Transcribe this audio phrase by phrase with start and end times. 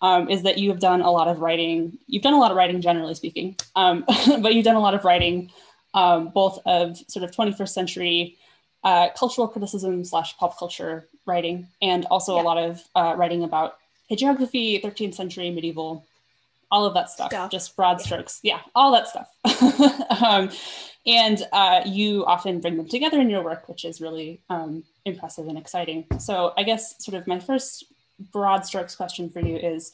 [0.02, 1.98] um, is that you have done a lot of writing.
[2.06, 4.04] You've done a lot of writing, generally speaking, um,
[4.40, 5.50] but you've done a lot of writing,
[5.94, 8.36] um, both of sort of 21st century
[8.84, 12.42] uh, cultural criticism slash pop culture writing, and also yeah.
[12.42, 13.78] a lot of uh, writing about
[14.10, 16.06] hagiography, 13th century medieval
[16.70, 17.50] all of that stuff, stuff.
[17.50, 18.05] just broad yeah.
[18.05, 18.41] strokes.
[18.42, 19.28] Yeah, all that stuff.
[20.22, 20.50] um,
[21.06, 25.47] and uh, you often bring them together in your work, which is really um, impressive
[25.47, 26.05] and exciting.
[26.19, 27.84] So, I guess, sort of my first
[28.33, 29.92] broad strokes question for you is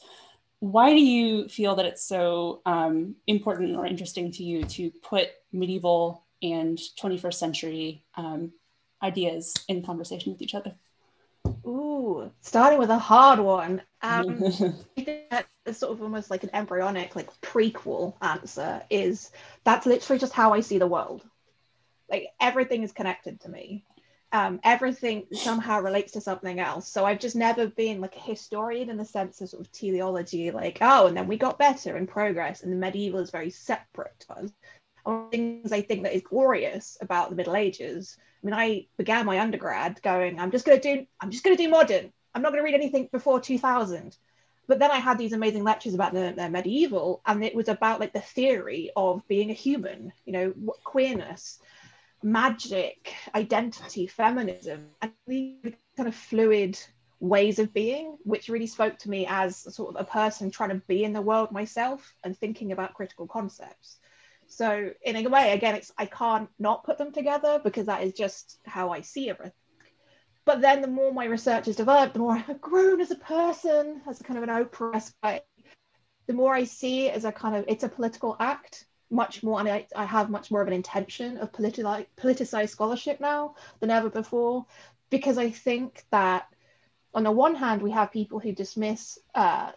[0.59, 5.27] why do you feel that it's so um, important or interesting to you to put
[5.51, 8.51] medieval and 21st century um,
[9.01, 10.73] ideas in conversation with each other?
[11.65, 13.81] Ooh, starting with a hard one.
[14.01, 19.31] Um, I think that it's sort of almost like an embryonic, like prequel answer is
[19.63, 21.23] that's literally just how I see the world.
[22.09, 23.85] Like everything is connected to me.
[24.31, 26.87] Um, everything somehow relates to something else.
[26.87, 30.49] So I've just never been like a historian in the sense of sort of teleology,
[30.49, 34.19] like, oh, and then we got better and progress, and the medieval is very separate
[34.21, 34.51] to us.
[35.03, 38.87] One of the things I think that is glorious about the Middle Ages mean, I
[38.97, 42.11] began my undergrad going, I'm just going to do, I'm just going to do modern.
[42.35, 44.17] I'm not going to read anything before 2000.
[44.67, 47.99] But then I had these amazing lectures about the, the medieval, and it was about
[47.99, 50.53] like the theory of being a human, you know,
[50.83, 51.59] queerness,
[52.23, 56.79] magic, identity, feminism, and these kind of fluid
[57.19, 60.81] ways of being, which really spoke to me as sort of a person trying to
[60.87, 63.97] be in the world myself and thinking about critical concepts.
[64.55, 68.13] So in a way, again, it's I can't not put them together because that is
[68.13, 69.53] just how I see everything.
[70.45, 74.01] But then the more my research has developed, the more I've grown as a person,
[74.07, 75.41] as a kind of an oppressed way,
[76.27, 79.59] the more I see it as a kind of it's a political act, much more,
[79.59, 83.89] and I, I have much more of an intention of political politicized scholarship now than
[83.89, 84.65] ever before,
[85.09, 86.47] because I think that
[87.13, 89.71] on the one hand, we have people who dismiss uh,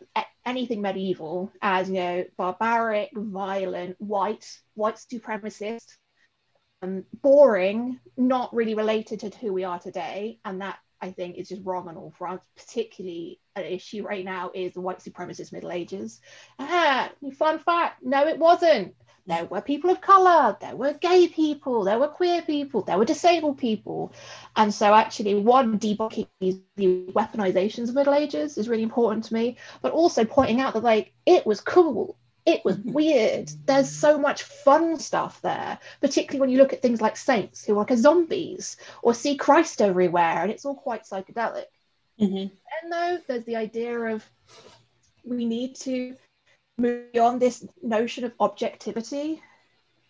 [0.45, 5.87] anything medieval as you know barbaric, violent, white, white supremacist,
[6.83, 11.49] um, boring, not really related to who we are today, and that I think is
[11.49, 12.45] just wrong on all fronts.
[12.57, 16.21] Particularly an issue right now is the white supremacist Middle Ages.
[16.59, 18.95] Ah, fun fact: no, it wasn't
[19.27, 23.05] there were people of color, there were gay people, there were queer people, there were
[23.05, 24.13] disabled people.
[24.55, 26.61] And so, actually, one, debunking the
[27.13, 31.13] weaponizations of Middle Ages is really important to me, but also pointing out that, like,
[31.27, 32.17] it was cool.
[32.47, 33.51] It was weird.
[33.67, 37.75] There's so much fun stuff there, particularly when you look at things like saints who
[37.75, 41.65] are like zombies or see Christ everywhere, and it's all quite psychedelic.
[42.21, 42.55] Mm-hmm.
[42.83, 44.25] And though there's the idea of
[45.25, 46.15] we need to
[46.79, 49.43] move beyond this notion of objectivity,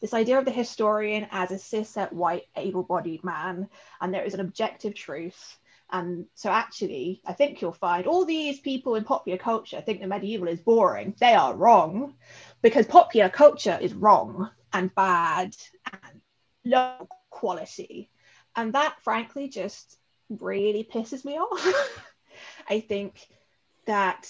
[0.03, 3.69] this idea of the historian as a cis, white able-bodied man,
[4.01, 5.59] and there is an objective truth.
[5.91, 10.07] And so actually, I think you'll find all these people in popular culture think the
[10.07, 11.15] medieval is boring.
[11.21, 12.15] They are wrong
[12.61, 15.55] because popular culture is wrong and bad
[15.93, 16.21] and
[16.65, 18.11] low quality.
[18.57, 19.99] And that frankly just
[20.29, 22.05] really pisses me off.
[22.69, 23.29] I think
[23.87, 24.29] that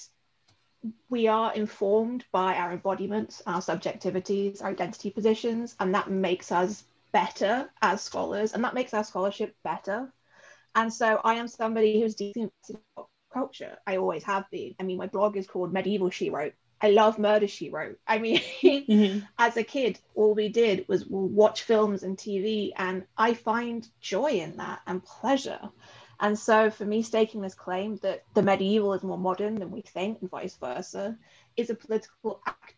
[1.08, 6.84] we are informed by our embodiments, our subjectivities, our identity positions, and that makes us
[7.12, 10.12] better as scholars, and that makes our scholarship better.
[10.76, 13.78] And so I am somebody who's deeply invested in culture.
[13.86, 14.74] I always have been.
[14.78, 16.52] I mean, my blog is called Medieval She Wrote.
[16.82, 17.98] I love Murder She Wrote.
[18.06, 19.20] I mean, mm-hmm.
[19.38, 24.32] as a kid, all we did was watch films and TV, and I find joy
[24.32, 25.70] in that and pleasure.
[26.20, 29.80] And so, for me, staking this claim that the medieval is more modern than we
[29.80, 31.16] think, and vice versa,
[31.56, 32.75] is a political act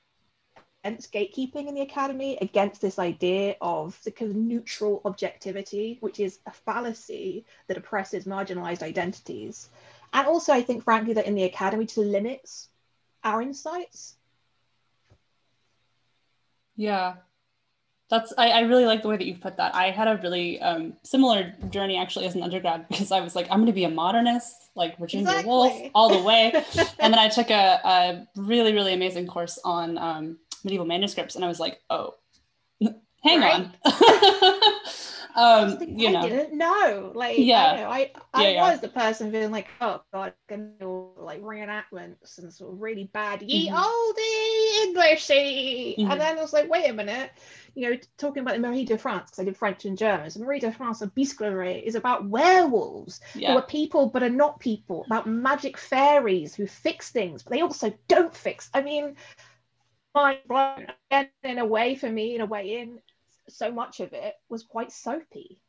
[0.85, 6.21] against gatekeeping in the academy, against this idea of the kind of neutral objectivity, which
[6.21, 9.69] is a fallacy that oppresses marginalized identities.
[10.13, 12.69] And also, I think, frankly, that in the academy to limits
[13.25, 14.15] our insights.
[16.77, 17.15] Yeah,
[18.09, 19.75] that's I, I really like the way that you've put that.
[19.75, 23.47] I had a really um, similar journey actually as an undergrad because I was like,
[23.51, 25.51] I'm going to be a modernist, like Virginia exactly.
[25.51, 26.53] Woolf, all the way.
[26.99, 31.45] and then I took a, a really really amazing course on um, medieval manuscripts, and
[31.45, 32.15] I was like, oh,
[32.81, 33.71] hang right?
[33.85, 34.73] on.
[35.37, 37.13] um, you know, I didn't know.
[37.15, 38.81] Like, yeah, I, know, I, I yeah, was yeah.
[38.81, 43.77] the person feeling like, oh god, like reenactments and sort of really bad ye mm-hmm.
[43.77, 46.11] olde Englishy, mm-hmm.
[46.11, 47.31] and then I was like, wait a minute,
[47.75, 50.31] you know, talking about the Marie de France because I did French and German.
[50.31, 53.53] So Marie de France or Bisclavret is about werewolves yeah.
[53.53, 57.61] who are people but are not people, about magic fairies who fix things, but they
[57.61, 58.69] also don't fix.
[58.75, 59.15] I mean,
[60.15, 60.87] mind blown.
[61.11, 63.01] Again, in a way, for me, in a way, in
[63.49, 65.61] so much of it was quite soapy.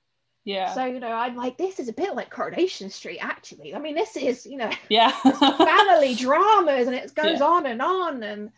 [0.45, 0.74] Yeah.
[0.74, 3.75] So you know, I'm like, this is a bit like Coronation Street, actually.
[3.75, 5.12] I mean, this is you know, yeah,
[5.57, 7.45] family dramas, and it goes yeah.
[7.45, 8.51] on and on, and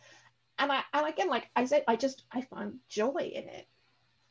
[0.59, 3.67] and I and again, like I said, I just I find joy in it,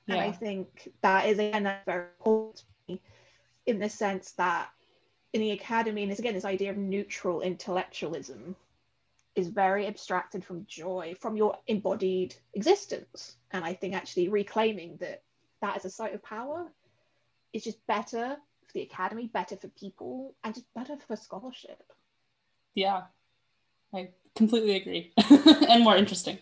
[0.07, 0.15] yeah.
[0.15, 3.03] and I think that is again very important to me,
[3.67, 4.71] in the sense that
[5.33, 8.57] in the academy, and this again, this idea of neutral intellectualism
[9.41, 13.37] is very abstracted from joy, from your embodied existence.
[13.51, 15.23] And I think actually reclaiming that
[15.63, 16.67] that is a site of power
[17.53, 21.83] is just better for the academy, better for people, and just better for scholarship.
[22.75, 23.03] Yeah,
[23.93, 25.13] I completely agree.
[25.69, 26.39] and more interesting.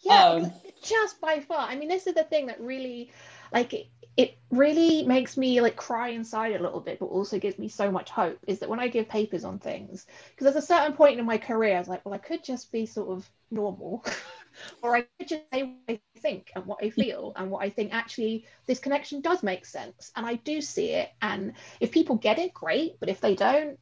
[0.00, 0.52] Yeah, um,
[0.82, 1.68] just by far.
[1.68, 3.10] I mean, this is the thing that really,
[3.54, 7.68] like, it really makes me like cry inside a little bit, but also gives me
[7.68, 8.38] so much hope.
[8.46, 11.38] Is that when I give papers on things, because there's a certain point in my
[11.38, 14.04] career, I was like, well, I could just be sort of normal,
[14.82, 17.70] or I could just say what I think and what I feel and what I
[17.70, 21.10] think actually this connection does make sense, and I do see it.
[21.20, 23.00] And if people get it, great.
[23.00, 23.78] But if they don't,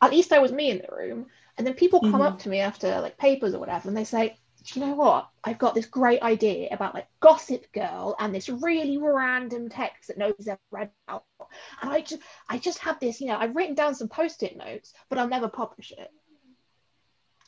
[0.00, 1.26] at least there was me in the room.
[1.58, 2.22] And then people come mm-hmm.
[2.22, 5.28] up to me after like papers or whatever, and they say, do you know what?
[5.44, 10.18] I've got this great idea about like Gossip Girl and this really random text that
[10.18, 11.24] nobody's ever read about.
[11.80, 14.92] And I just I just have this, you know, I've written down some post-it notes,
[15.08, 16.10] but I'll never publish it.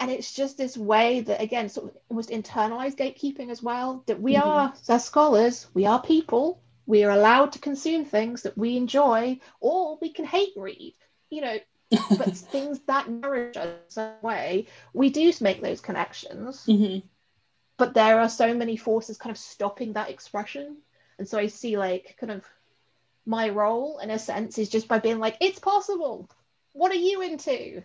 [0.01, 4.05] And it's just this way that again sort of almost internalized gatekeeping as well.
[4.07, 4.49] That we mm-hmm.
[4.49, 9.41] are as scholars, we are people, we are allowed to consume things that we enjoy,
[9.61, 10.95] or we can hate read.
[11.31, 11.59] You know,
[11.91, 16.67] but things that nourish us some way, we do make those connections.
[16.67, 17.07] Mm-hmm.
[17.77, 20.79] But there are so many forces kind of stopping that expression.
[21.19, 22.45] And so I see like kind of
[23.25, 26.29] my role in a sense is just by being like, it's possible.
[26.73, 27.85] What are you into?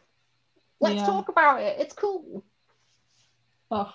[0.80, 1.06] Let's yeah.
[1.06, 1.78] talk about it.
[1.80, 2.44] It's cool.
[3.72, 3.94] Oh,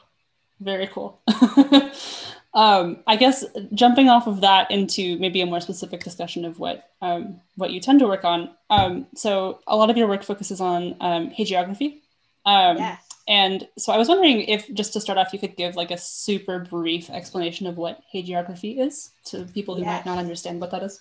[0.60, 1.20] very cool.
[2.58, 6.90] um, I guess jumping off of that into maybe a more specific discussion of what
[7.00, 8.50] um, what you tend to work on.
[8.69, 12.00] Um, so a lot of your work focuses on um, hagiography.
[12.44, 13.00] Um, yes.
[13.28, 15.99] And so I was wondering if, just to start off, you could give like a
[15.99, 20.05] super brief explanation of what hagiography is to people who yes.
[20.05, 21.00] might not understand what that is.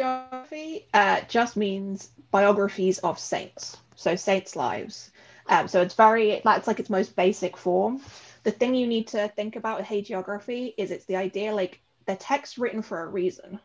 [0.00, 5.12] Hagiography uh, just means biographies of saints, so saints' lives.
[5.48, 8.00] Um, so it's very, that's like its most basic form
[8.42, 12.16] the thing you need to think about with hagiography is it's the idea like the
[12.16, 13.60] text written for a reason.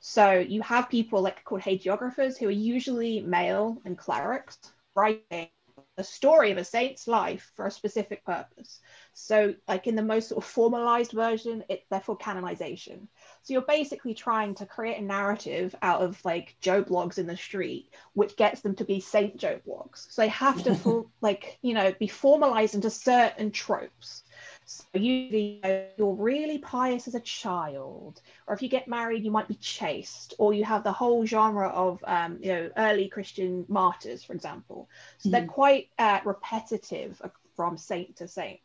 [0.00, 4.58] So you have people like called hagiographers who are usually male and clerics
[4.94, 5.48] writing
[5.96, 8.80] the story of a saint's life for a specific purpose.
[9.12, 13.08] So, like in the most sort of formalized version, it's therefore canonization.
[13.42, 17.36] So you're basically trying to create a narrative out of like Joe Bloggs in the
[17.36, 20.06] street, which gets them to be Saint Joe Bloggs.
[20.10, 24.22] So they have to full, like you know be formalized into certain tropes.
[24.64, 25.60] So usually
[25.96, 30.34] you're really pious as a child, or if you get married, you might be chaste,
[30.38, 34.88] or you have the whole genre of um, you know early Christian martyrs, for example.
[35.18, 37.20] So mm they're quite uh, repetitive
[37.56, 38.60] from saint to saint.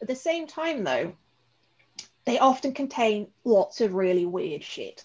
[0.00, 1.14] At the same time, though,
[2.24, 5.04] they often contain lots of really weird shit.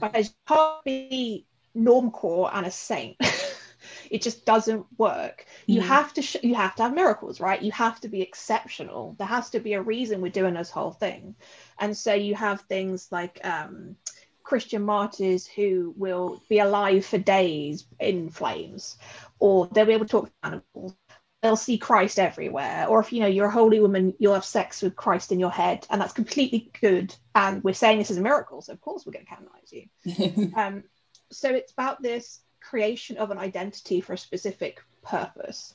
[0.00, 3.16] Because you can't be normcore and a saint.
[4.10, 5.46] it just doesn't work.
[5.62, 5.74] Mm.
[5.74, 7.60] You have to sh- you have to have miracles, right?
[7.60, 9.14] You have to be exceptional.
[9.18, 11.34] There has to be a reason we're doing this whole thing.
[11.78, 13.96] And so you have things like um,
[14.42, 18.96] Christian martyrs who will be alive for days in flames,
[19.38, 20.94] or they'll be able to talk to animals,
[21.42, 22.86] they'll see Christ everywhere.
[22.88, 25.50] Or if you know you're a holy woman, you'll have sex with Christ in your
[25.50, 27.14] head, and that's completely good.
[27.34, 30.52] And we're saying this is a miracle, so of course we're going to canonize you.
[30.56, 30.84] um,
[31.30, 35.74] so it's about this creation of an identity for a specific purpose.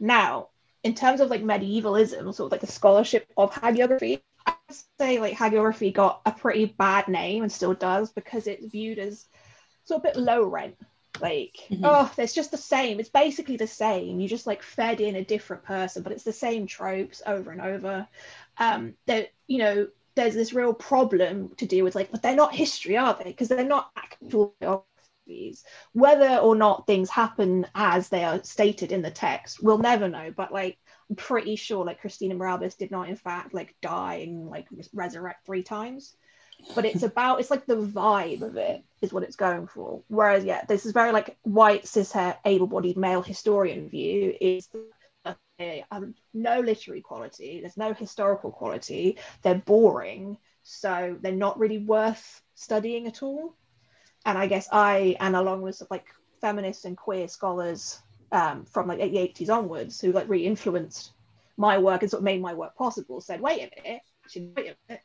[0.00, 0.48] Now,
[0.82, 5.20] in terms of like medievalism, sort of like the scholarship of hagiography, I would say
[5.20, 9.26] like hagiography got a pretty bad name and still does because it's viewed as
[9.84, 10.76] sort of a bit low rent.
[11.20, 11.84] Like, mm-hmm.
[11.84, 13.00] oh, it's just the same.
[13.00, 14.20] It's basically the same.
[14.20, 17.60] You just like fed in a different person, but it's the same tropes over and
[17.60, 18.06] over.
[18.58, 21.94] Um, that you know, there's this real problem to deal with.
[21.94, 23.30] Like, but they're not history, are they?
[23.30, 25.64] Because they're not actual biographies.
[25.92, 30.32] Whether or not things happen as they are stated in the text, we'll never know.
[30.36, 34.48] But like, I'm pretty sure like Christina Mirabilis did not in fact like die and
[34.48, 36.16] like resurrect three times.
[36.74, 40.02] But it's about it's like the vibe of it is what it's going for.
[40.08, 44.68] Whereas yeah, this is very like white cishet able-bodied male historian view is
[45.90, 47.60] um, no literary quality.
[47.60, 49.18] There's no historical quality.
[49.42, 53.54] They're boring, so they're not really worth studying at all.
[54.26, 56.06] And I guess I and along with like
[56.40, 58.00] feminist and queer scholars
[58.32, 61.12] um, from like the 80s onwards who like really influenced
[61.56, 64.66] my work and sort of made my work possible said wait a minute actually wait
[64.68, 65.02] a minute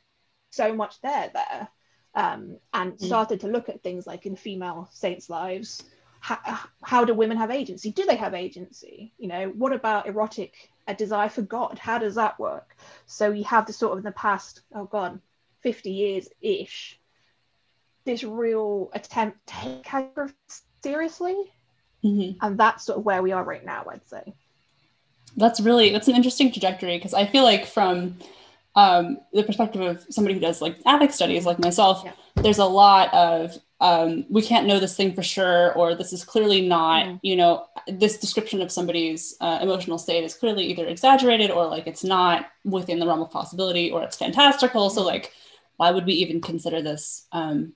[0.54, 1.68] so much there there
[2.16, 3.06] um, and mm.
[3.06, 5.84] started to look at things like in female saints lives
[6.20, 10.70] how, how do women have agency do they have agency you know what about erotic
[10.88, 14.04] a desire for god how does that work so you have the sort of in
[14.04, 15.20] the past oh god
[15.62, 17.00] 50 years ish
[18.06, 20.30] this real attempt to take
[20.84, 21.52] seriously
[22.04, 22.46] Mm-hmm.
[22.46, 24.34] And that's sort of where we are right now, I'd say.
[25.36, 28.18] That's really that's an interesting trajectory because I feel like from
[28.76, 32.14] um, the perspective of somebody who does like affect studies like myself, yeah.
[32.36, 36.24] there's a lot of um, we can't know this thing for sure, or this is
[36.24, 37.20] clearly not, mm.
[37.22, 41.86] you know, this description of somebody's uh, emotional state is clearly either exaggerated or like
[41.86, 44.90] it's not within the realm of possibility or it's fantastical.
[44.90, 45.34] So, like,
[45.76, 47.74] why would we even consider this um,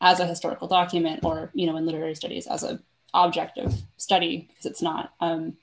[0.00, 2.80] as a historical document or, you know, in literary studies as a
[3.14, 5.56] object of study because it's not um,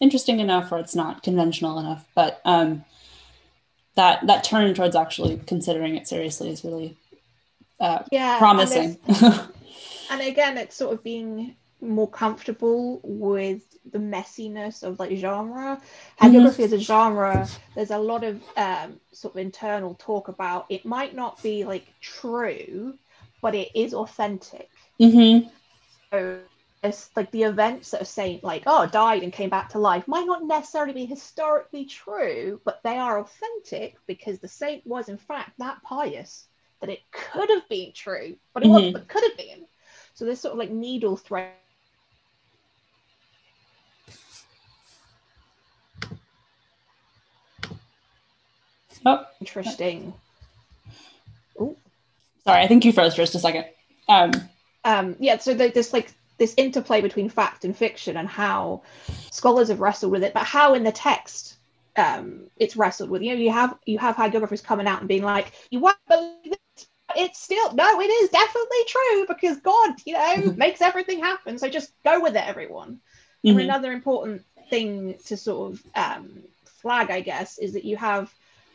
[0.00, 2.04] interesting enough or it's not conventional enough.
[2.16, 2.84] But um,
[3.94, 6.96] that that turn towards actually considering it seriously is really
[7.80, 8.96] uh, yeah, promising.
[9.06, 9.50] And,
[10.10, 15.80] and again, it's sort of being more comfortable with the messiness of like genre.
[16.20, 16.62] Hagiography mm-hmm.
[16.62, 21.14] as a genre, there's a lot of um, sort of internal talk about it might
[21.14, 22.94] not be like true,
[23.40, 24.70] but it is authentic.
[25.00, 25.48] Mm-hmm.
[26.10, 26.38] So
[27.16, 30.26] like the events that are saying like oh died and came back to life might
[30.26, 35.52] not necessarily be historically true but they are authentic because the saint was in fact
[35.58, 36.46] that pious
[36.80, 38.74] that it could have been true but it mm-hmm.
[38.74, 39.64] wasn't but could have been.
[40.14, 41.52] So this sort of like needle thread
[49.06, 49.24] oh.
[49.40, 50.12] Interesting.
[51.60, 51.76] Ooh.
[52.44, 53.66] sorry i think you froze for just a second.
[54.08, 54.32] Um.
[54.84, 58.82] Um yeah so there's like this interplay between fact and fiction and how
[59.30, 61.56] scholars have wrestled with it, but how in the text
[61.96, 63.22] um, it's wrestled with.
[63.22, 66.52] You know, you have you have hagiographers coming out and being like, "You won't believe
[66.52, 66.86] it.
[67.16, 71.58] It's still no, it is definitely true because God, you know, makes everything happen.
[71.58, 73.00] So just go with it, everyone."
[73.44, 73.58] Mm-hmm.
[73.58, 78.32] And another important thing to sort of um, flag, I guess, is that you have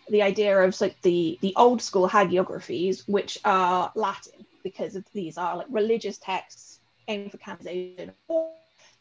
[0.09, 5.37] the idea of like the the old school hagiographies, which are Latin because of these
[5.37, 6.76] are like religious texts
[7.07, 8.51] aim for canonization or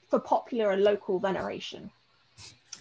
[0.08, 1.90] for popular and local veneration.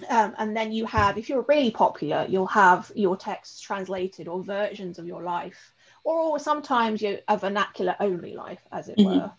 [0.09, 4.43] Um, and then you have, if you're really popular, you'll have your texts translated or
[4.43, 9.19] versions of your life, or sometimes you a vernacular only life, as it mm-hmm.
[9.19, 9.31] were.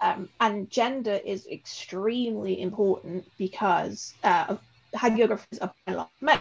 [0.00, 4.56] Um, and gender is extremely important because uh,
[4.94, 6.40] hagiographers are a lot men.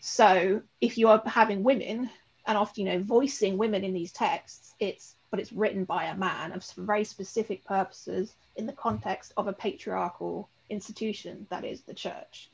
[0.00, 2.10] So if you are having women
[2.46, 6.16] and often, you know, voicing women in these texts, it's but it's written by a
[6.16, 11.94] man of very specific purposes in the context of a patriarchal institution that is the
[11.94, 12.50] church.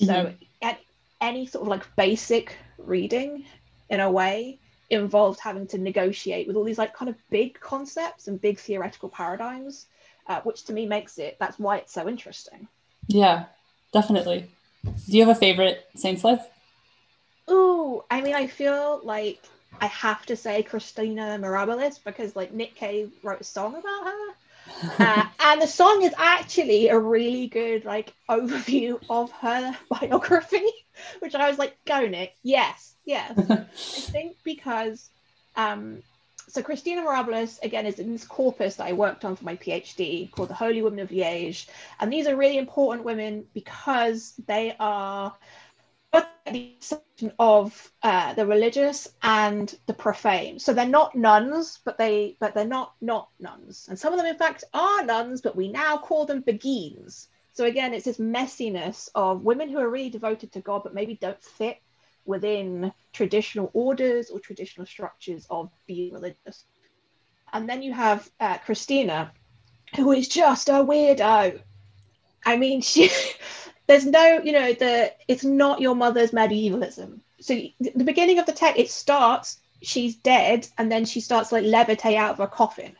[0.00, 0.06] Mm-hmm.
[0.06, 0.80] So at
[1.20, 3.44] any sort of like basic reading
[3.88, 4.58] in a way
[4.90, 9.08] involved having to negotiate with all these like kind of big concepts and big theoretical
[9.08, 9.86] paradigms,
[10.26, 12.68] uh, which to me makes it that's why it's so interesting.
[13.08, 13.44] Yeah,
[13.92, 14.50] definitely.
[14.84, 16.42] Do you have a favorite Saints Life?
[17.50, 19.42] Ooh, I mean, I feel like
[19.80, 24.18] I have to say Christina Mirabilis because like Nick Cave wrote a song about her.
[24.98, 30.66] Uh, and the song is actually a really good like overview of her biography,
[31.20, 33.38] which I was like, go Nick, yes, yes.
[33.50, 33.66] I
[34.10, 35.10] think because
[35.56, 36.02] um
[36.48, 40.30] so Christina Mirabilis again is in this corpus that I worked on for my PhD
[40.30, 41.66] called the Holy Women of Liège,
[41.98, 45.34] and these are really important women because they are
[46.46, 46.74] the
[47.38, 50.58] of uh, the religious and the profane.
[50.58, 53.86] So they're not nuns, but they but they're not not nuns.
[53.88, 57.28] And some of them, in fact, are nuns, but we now call them beguines.
[57.52, 61.14] So again, it's this messiness of women who are really devoted to God, but maybe
[61.14, 61.78] don't fit
[62.24, 66.64] within traditional orders or traditional structures of being religious.
[67.52, 69.32] And then you have uh, Christina,
[69.94, 71.60] who is just a weirdo.
[72.44, 73.10] I mean, she
[73.86, 77.20] there's no, you know, the it's not your mother's medievalism.
[77.40, 81.64] So the beginning of the text, it starts, she's dead, and then she starts like
[81.64, 82.96] levitate out of a coffin.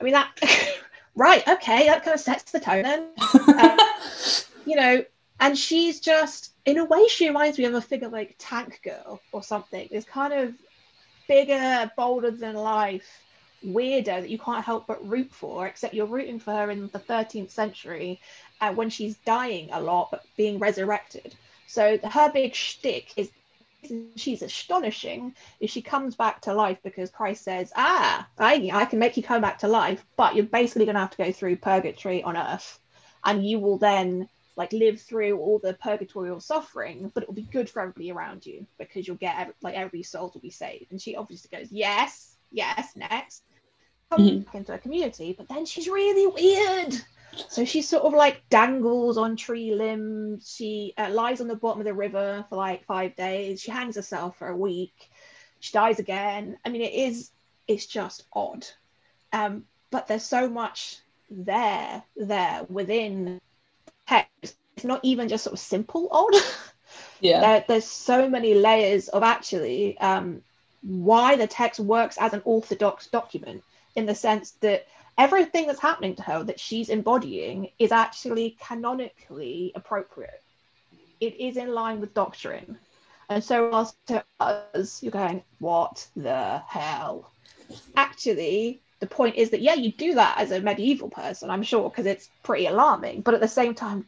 [0.00, 0.30] I mean that
[1.14, 3.08] right, okay, that kind of sets the tone then.
[3.58, 3.78] Um,
[4.66, 5.04] you know,
[5.40, 9.20] and she's just in a way she reminds me of a figure like Tank Girl
[9.32, 9.88] or something.
[9.90, 10.54] This kind of
[11.26, 13.22] bigger, bolder than life
[13.64, 16.98] weirdo that you can't help but root for, except you're rooting for her in the
[16.98, 18.20] 13th century
[18.60, 21.34] uh, when she's dying a lot but being resurrected.
[21.66, 23.30] So her big shtick is
[24.16, 28.98] she's astonishing is she comes back to life because Christ says, Ah, I, I can
[28.98, 31.56] make you come back to life, but you're basically going to have to go through
[31.56, 32.80] purgatory on earth.
[33.24, 37.42] And you will then like live through all the purgatorial suffering, but it will be
[37.42, 40.90] good for everybody around you because you'll get every, like every soul will be saved.
[40.90, 43.42] And she obviously goes, Yes, yes, next.
[44.10, 44.40] Come mm-hmm.
[44.40, 46.94] back into a community, but then she's really weird.
[47.48, 50.52] So she sort of like dangles on tree limbs.
[50.56, 53.60] She uh, lies on the bottom of the river for like five days.
[53.60, 55.10] She hangs herself for a week.
[55.60, 56.58] She dies again.
[56.64, 57.30] I mean, it is,
[57.66, 58.66] it's just odd.
[59.32, 60.98] Um, but there's so much
[61.30, 63.40] there, there within
[64.06, 64.56] text.
[64.76, 66.34] It's not even just sort of simple odd.
[67.20, 67.40] Yeah.
[67.40, 70.42] there, there's so many layers of actually um,
[70.82, 73.62] why the text works as an orthodox document
[73.96, 74.86] in the sense that
[75.18, 80.42] everything that's happening to her that she's embodying is actually canonically appropriate.
[81.20, 82.78] It is in line with doctrine.
[83.28, 87.30] And so whilst to us, you're going, what the hell?
[87.96, 91.90] Actually, the point is that, yeah, you do that as a medieval person, I'm sure,
[91.90, 93.20] because it's pretty alarming.
[93.20, 94.06] But at the same time,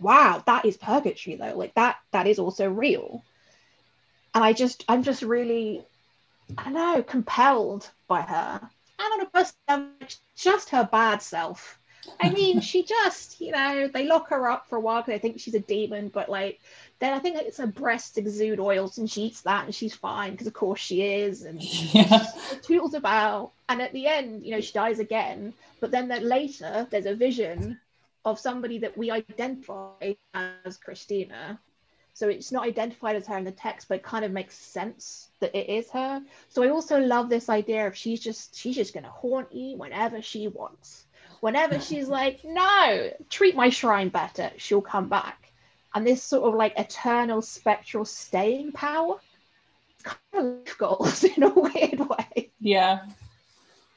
[0.00, 1.56] wow, that is purgatory though.
[1.56, 3.22] Like that, that is also real.
[4.34, 5.84] And I just, I'm just really,
[6.56, 9.54] I don't know, compelled by her and on a bus,
[10.36, 11.78] just her bad self.
[12.20, 15.18] I mean, she just, you know, they lock her up for a while because they
[15.18, 16.60] think she's a demon, but like,
[16.98, 20.32] then I think it's her breasts exude oils and she eats that and she's fine
[20.32, 21.42] because, of course, she is.
[21.42, 22.26] And yeah.
[22.62, 23.52] tootles about.
[23.68, 25.54] And at the end, you know, she dies again.
[25.80, 27.78] But then that later, there's a vision
[28.24, 31.58] of somebody that we identify as Christina
[32.18, 35.28] so it's not identified as her in the text, but it kind of makes sense
[35.38, 36.20] that it is her.
[36.48, 40.20] So I also love this idea of she's just she's just gonna haunt you whenever
[40.20, 41.06] she wants.
[41.38, 45.52] Whenever she's like, no, treat my shrine better, she'll come back.
[45.94, 49.20] And this sort of like eternal spectral staying power
[50.02, 52.50] kind of goals in a weird way.
[52.58, 53.06] Yeah.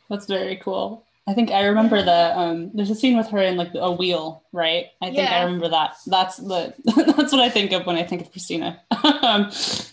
[0.09, 1.07] That's very cool.
[1.27, 4.43] I think I remember the um there's a scene with her in like a wheel,
[4.51, 4.87] right?
[5.01, 5.39] I think yeah.
[5.39, 5.95] I remember that.
[6.07, 8.81] That's the that's what I think of when I think of Christina.
[9.21, 9.51] um,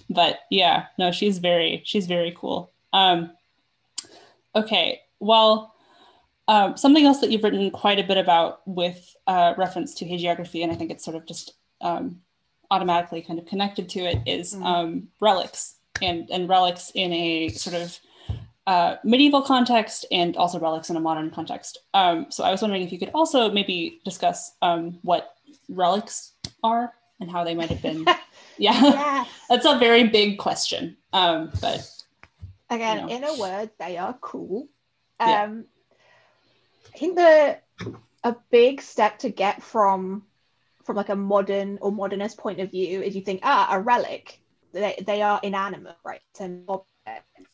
[0.08, 2.72] but yeah, no, she's very she's very cool.
[2.92, 3.30] Um
[4.54, 5.74] okay, well
[6.48, 10.62] um, something else that you've written quite a bit about with uh, reference to hagiography,
[10.62, 12.22] and I think it's sort of just um,
[12.70, 14.64] automatically kind of connected to it, is mm.
[14.64, 17.98] um, relics and and relics in a sort of
[18.68, 21.78] uh, medieval context and also relics in a modern context.
[21.94, 25.34] Um, so I was wondering if you could also maybe discuss um, what
[25.70, 28.04] relics are and how they might have been.
[28.58, 29.28] yeah, yes.
[29.48, 30.98] that's a very big question.
[31.14, 31.80] Um, but
[32.68, 33.28] again, you know.
[33.28, 34.68] in a word, they are cool.
[35.18, 35.44] Yeah.
[35.44, 35.64] Um,
[36.94, 37.58] I think the
[38.22, 40.24] a big step to get from
[40.84, 44.40] from like a modern or modernist point of view is you think ah a relic
[44.72, 46.68] they, they are inanimate right and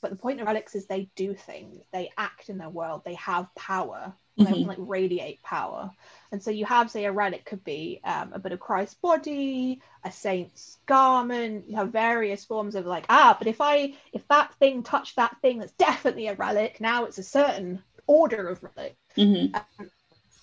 [0.00, 3.14] but the point of relics is they do things, they act in their world, they
[3.14, 4.44] have power, mm-hmm.
[4.44, 5.90] they can like radiate power.
[6.32, 9.80] And so you have, say, a relic could be um, a bit of Christ's body,
[10.04, 11.68] a saint's garment.
[11.68, 15.36] You have various forms of like, ah, but if I if that thing touched that
[15.42, 16.80] thing, that's definitely a relic.
[16.80, 18.96] Now it's a certain order of relic.
[19.16, 19.54] Mm-hmm.
[19.54, 19.90] Um,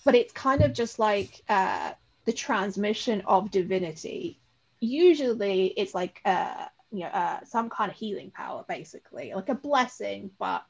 [0.04, 1.92] but it's kind of just like uh,
[2.24, 4.40] the transmission of divinity.
[4.80, 9.54] Usually, it's like uh, you know uh, some kind of healing power basically like a
[9.54, 10.64] blessing but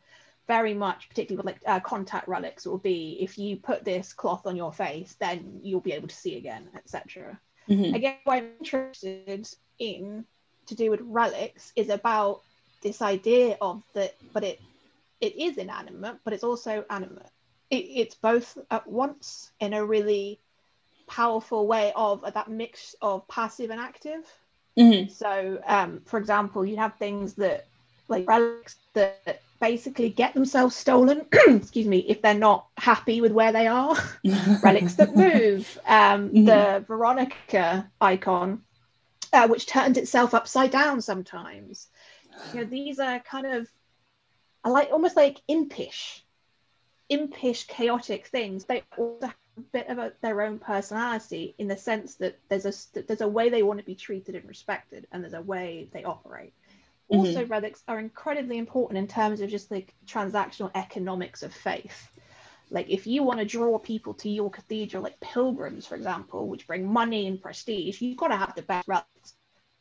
[0.49, 4.47] very much particularly with like uh, contact relics will be if you put this cloth
[4.47, 7.95] on your face then you'll be able to see again etc mm-hmm.
[7.95, 10.25] again what i'm interested in
[10.67, 12.43] to do with relics is about
[12.83, 14.61] this idea of that but it
[15.23, 17.31] it is inanimate but it's also animate.
[17.71, 20.41] It, it's both at once in a really
[21.07, 24.25] powerful way of uh, that mix of passive and active
[24.79, 25.11] Mm-hmm.
[25.11, 27.67] So, um, for example, you have things that
[28.09, 33.53] like relics that basically get themselves stolen, excuse me, if they're not happy with where
[33.53, 33.97] they are.
[34.63, 35.79] relics that move.
[35.87, 36.45] Um, mm-hmm.
[36.45, 38.63] The Veronica icon,
[39.33, 41.89] uh, which turns itself upside down sometimes.
[42.53, 43.69] You know, these are kind of
[44.65, 46.25] I like almost like impish,
[47.09, 48.65] impish, chaotic things.
[48.65, 49.33] They also
[49.73, 53.49] bit of a, their own personality in the sense that there's a there's a way
[53.49, 56.53] they want to be treated and respected, and there's a way they operate.
[57.11, 57.27] Mm-hmm.
[57.27, 62.09] Also, relics are incredibly important in terms of just like transactional economics of faith.
[62.71, 66.67] Like if you want to draw people to your cathedral, like pilgrims, for example, which
[66.67, 69.35] bring money and prestige, you've got to have the best relics.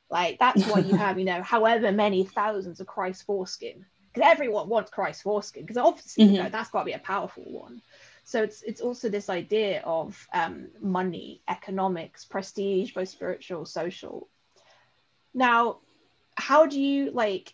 [0.09, 4.67] Like that's why you have, you know, however many thousands of Christ foreskin because everyone
[4.67, 6.35] wants Christ foreskin because obviously mm-hmm.
[6.35, 7.81] you know, that's got to be a powerful one.
[8.23, 14.27] So it's it's also this idea of um, money, economics, prestige, both spiritual, social.
[15.33, 15.77] Now,
[16.35, 17.53] how do you like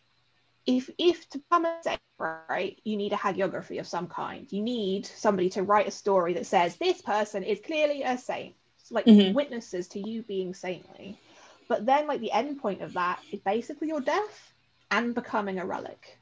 [0.65, 4.51] if if to become a saint, right, you need a hagiography of some kind.
[4.51, 8.53] You need somebody to write a story that says this person is clearly a saint,
[8.79, 9.33] it's like mm-hmm.
[9.33, 11.19] witnesses to you being saintly.
[11.67, 14.53] But then, like the end point of that is basically your death
[14.91, 16.16] and becoming a relic.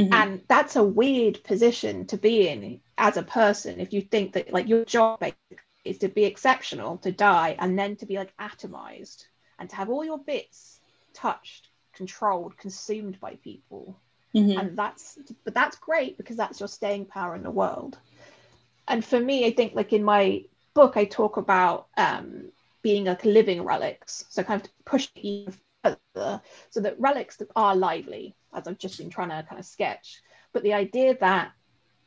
[0.00, 0.14] Mm-hmm.
[0.14, 4.50] And that's a weird position to be in as a person if you think that
[4.50, 5.22] like your job
[5.84, 9.24] is to be exceptional, to die, and then to be like atomized
[9.58, 10.80] and to have all your bits
[11.12, 14.00] touched, controlled, consumed by people.
[14.34, 14.58] Mm-hmm.
[14.58, 17.98] And that's but that's great because that's your staying power in the world.
[18.88, 23.24] And for me, I think like in my book, I talk about um, being like
[23.26, 24.24] living relics.
[24.30, 25.52] So kind of push even
[25.84, 29.66] further so that relics that are lively as I've just been trying to kind of
[29.66, 30.22] sketch.
[30.52, 31.52] But the idea that,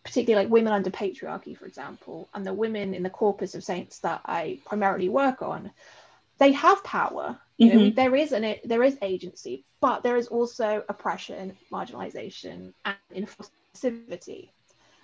[0.03, 3.99] particularly like women under patriarchy, for example, and the women in the corpus of saints
[3.99, 5.71] that I primarily work on,
[6.39, 7.39] they have power.
[7.57, 7.77] You mm-hmm.
[7.77, 14.49] know, there is an there is agency, but there is also oppression, marginalization, and impulsivity.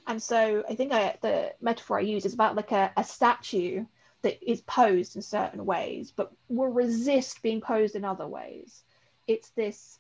[0.08, 3.86] And so I think I, the metaphor I use is about like a, a statue
[4.24, 8.84] that is posed in certain ways, but will resist being posed in other ways.
[9.28, 10.00] It's this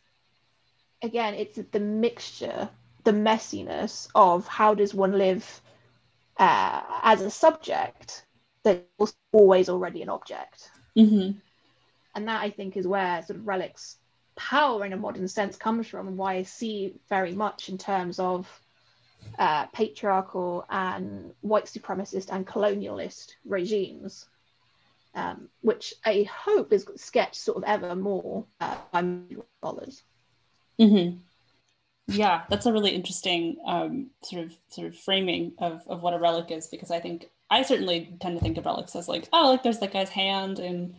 [1.01, 2.69] again, it's the mixture,
[3.03, 5.62] the messiness of how does one live
[6.38, 8.25] uh, as a subject
[8.63, 10.69] that was always already an object.
[10.97, 11.38] Mm-hmm.
[12.15, 13.97] And that I think is where sort of relics
[14.35, 18.19] power in a modern sense comes from and why I see very much in terms
[18.19, 18.47] of
[19.38, 24.25] uh, patriarchal and white supremacist and colonialist regimes,
[25.13, 29.03] um, which I hope is sketched sort of ever more uh, by
[29.59, 30.01] scholars.
[30.80, 31.18] Mm-hmm.
[32.10, 36.20] Yeah, that's a really interesting um, sort of sort of framing of, of what a
[36.20, 39.52] relic is because I think I certainly tend to think of relics as like oh
[39.52, 40.96] like there's that guy's hand in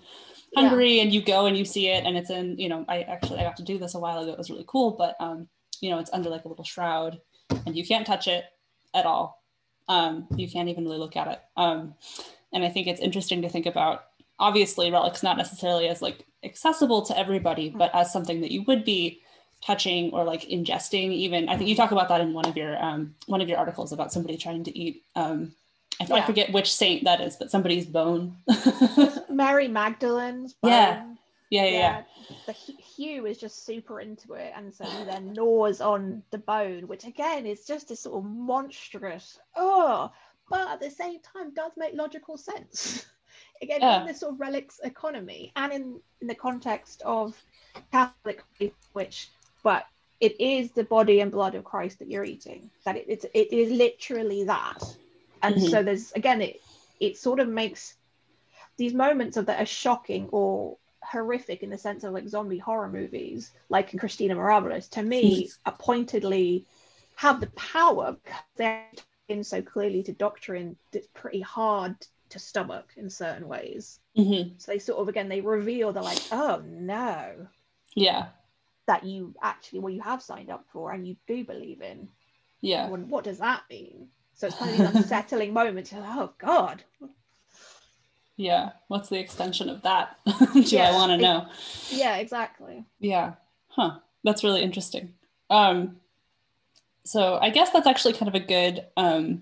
[0.57, 1.03] Hungary yeah.
[1.03, 3.45] and you go and you see it and it's in you know I actually I
[3.45, 5.49] got to do this a while ago it was really cool but um,
[5.81, 7.21] you know it's under like a little shroud
[7.67, 8.45] and you can't touch it
[8.95, 9.43] at all
[9.89, 11.95] um, you can't even really look at it um,
[12.53, 14.05] and I think it's interesting to think about
[14.39, 18.85] obviously relics not necessarily as like accessible to everybody but as something that you would
[18.85, 19.21] be
[19.65, 22.83] touching or like ingesting even i think you talk about that in one of your
[22.83, 25.53] um, one of your articles about somebody trying to eat um,
[26.01, 26.15] I, yeah.
[26.15, 28.37] I forget which saint that is but somebody's bone
[29.29, 30.71] mary magdalene's bone.
[30.71, 31.05] yeah
[31.51, 32.03] yeah yeah, yeah.
[32.47, 36.89] the hugh is just super into it and so he then gnaws on the bone
[36.89, 40.11] which again is just a sort of monstrous oh
[40.49, 43.05] but at the same time does make logical sense
[43.63, 44.01] again yeah.
[44.01, 47.37] in this sort of relics economy and in, in the context of
[47.93, 48.43] catholic
[48.95, 49.29] which
[49.63, 49.87] but
[50.21, 52.71] it is the body and blood of Christ that you're eating.
[52.85, 54.83] That it, it's it is literally that.
[55.43, 55.69] And mm-hmm.
[55.69, 56.61] so there's again it
[57.01, 57.95] it sort of makes
[58.77, 62.89] these moments of that are shocking or horrific in the sense of like zombie horror
[62.89, 66.67] movies, like in Christina Mirabilis, to me, pointedly
[67.17, 68.85] have the power because they're
[69.29, 71.95] in so clearly to doctrine that's pretty hard
[72.31, 73.99] to stomach in certain ways.
[74.17, 74.55] Mm-hmm.
[74.59, 77.49] So they sort of again they reveal they're like, oh no.
[77.95, 78.27] Yeah
[78.91, 82.09] that you actually well you have signed up for and you do believe in.
[82.61, 82.89] Yeah.
[82.89, 84.09] Well, what does that mean?
[84.35, 86.83] So it's kind of these unsettling moment like, oh god.
[88.37, 88.71] Yeah.
[88.89, 90.19] What's the extension of that?
[90.55, 91.47] Do yeah, i want to know?
[91.91, 92.85] yeah exactly.
[92.99, 93.35] Yeah.
[93.69, 93.99] Huh.
[94.25, 95.15] That's really interesting.
[95.51, 96.01] Um
[97.05, 99.41] so i guess that's actually kind of a good um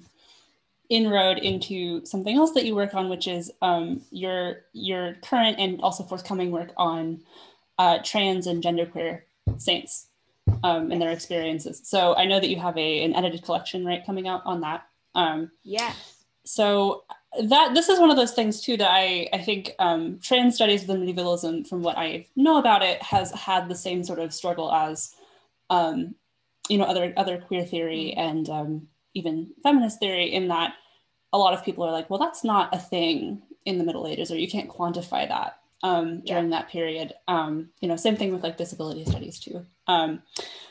[0.89, 5.81] inroad into something else that you work on which is um your your current and
[5.81, 7.21] also forthcoming work on
[7.79, 9.23] uh, trans and genderqueer
[9.59, 10.09] saints
[10.63, 11.81] um, and their experiences.
[11.85, 14.87] So I know that you have a an edited collection right coming out on that.
[15.15, 16.25] Um, yes.
[16.45, 17.05] So
[17.43, 20.83] that this is one of those things too that I I think um, trans studies
[20.83, 24.73] within medievalism, from what I know about it, has had the same sort of struggle
[24.73, 25.15] as
[25.71, 26.15] um,
[26.69, 30.75] you know other other queer theory and um, even feminist theory in that
[31.33, 34.31] a lot of people are like well that's not a thing in the middle ages
[34.31, 36.59] or you can't quantify that um, during yeah.
[36.59, 40.23] that period um, you know same thing with like disability studies too um,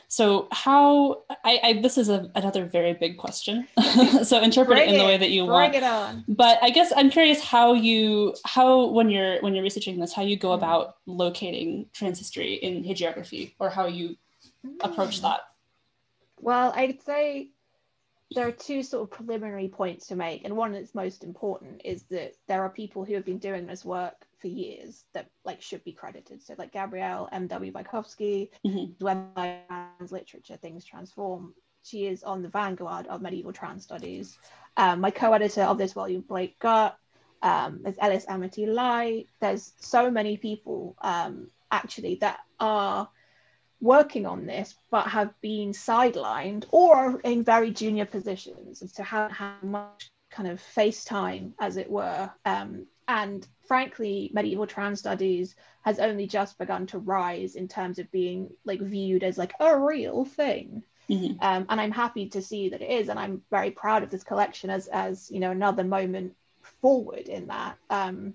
[0.08, 3.66] so how I, I, this is a, another very big question
[4.22, 6.24] so interpret bring it in the way that you bring want it on.
[6.28, 10.22] but i guess i'm curious how you how when you're when you're researching this how
[10.22, 10.54] you go mm.
[10.54, 14.16] about locating trans history in hagiography or how you
[14.66, 14.76] mm.
[14.82, 15.40] approach that
[16.40, 17.48] well i'd say
[18.34, 22.02] there are two sort of preliminary points to make and one that's most important is
[22.04, 25.84] that there are people who have been doing this work for years that like should
[25.84, 26.42] be credited.
[26.42, 27.72] So like Gabrielle M.W.
[27.72, 29.04] Bychowski, mm-hmm.
[29.04, 31.54] website trans literature, things transform.
[31.82, 34.38] She is on the vanguard of medieval trans studies.
[34.76, 36.96] Um, my co-editor of this volume, Blake Gutt.
[37.40, 39.28] Um, there's Ellis Amity Light.
[39.40, 43.08] There's so many people um, actually that are
[43.80, 49.30] working on this but have been sidelined or in very junior positions and so haven't
[49.30, 55.56] had much kind of face time as it were um, and frankly, medieval trans studies
[55.82, 59.78] has only just begun to rise in terms of being like viewed as like a
[59.78, 60.84] real thing.
[61.08, 61.42] Mm-hmm.
[61.42, 64.24] Um, and I'm happy to see that it is, and I'm very proud of this
[64.24, 66.36] collection as as you know another moment
[66.82, 67.78] forward in that.
[67.88, 68.34] Um,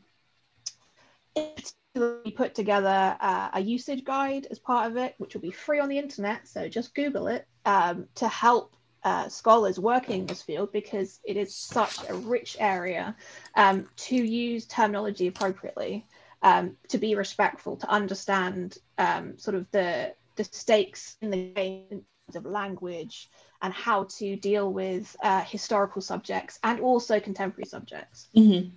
[1.35, 5.79] we put together uh, a usage guide as part of it, which will be free
[5.79, 6.47] on the internet.
[6.47, 11.37] So just Google it um, to help uh, scholars working in this field because it
[11.37, 13.15] is such a rich area
[13.55, 16.05] um, to use terminology appropriately,
[16.41, 22.05] um, to be respectful, to understand um, sort of the the stakes in the game
[22.35, 23.29] of language
[23.61, 28.27] and how to deal with uh, historical subjects and also contemporary subjects.
[28.35, 28.69] Mm-hmm.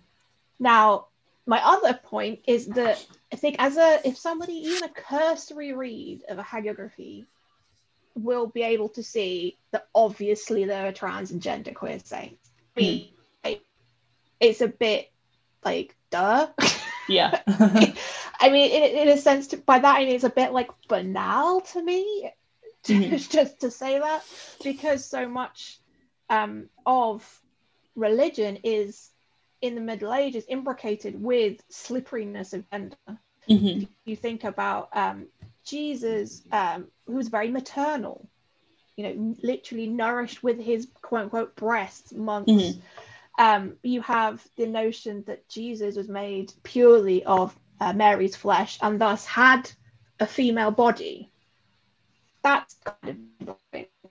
[0.59, 1.07] Now,
[1.47, 6.25] my other point is that I think as a if somebody even a cursory read
[6.29, 7.25] of a hagiography
[8.17, 12.51] will be able to see that obviously there are trans and gender queer saints.
[12.77, 13.09] I mean,
[13.45, 13.61] mm.
[14.41, 15.11] it's a bit
[15.65, 16.49] like duh.
[17.09, 17.41] Yeah.
[17.47, 20.71] I mean, in, in a sense, to, by that I mean it's a bit like
[20.89, 22.31] banal to me,
[22.85, 23.17] mm-hmm.
[23.17, 24.25] just to say that,
[24.63, 25.79] because so much
[26.29, 27.25] um, of
[27.95, 29.11] religion is
[29.61, 32.97] in the Middle Ages imbricated with slipperiness of gender.
[33.49, 33.85] Mm-hmm.
[34.05, 35.29] You think about um,
[35.67, 38.29] Jesus, um, who was very maternal,
[38.97, 42.51] you know, literally nourished with his quote unquote breasts months.
[42.51, 42.81] Mm-hmm.
[43.39, 48.99] Um, you have the notion that Jesus was made purely of uh, Mary's flesh and
[48.99, 49.71] thus had
[50.19, 51.31] a female body.
[52.43, 53.57] That's kind of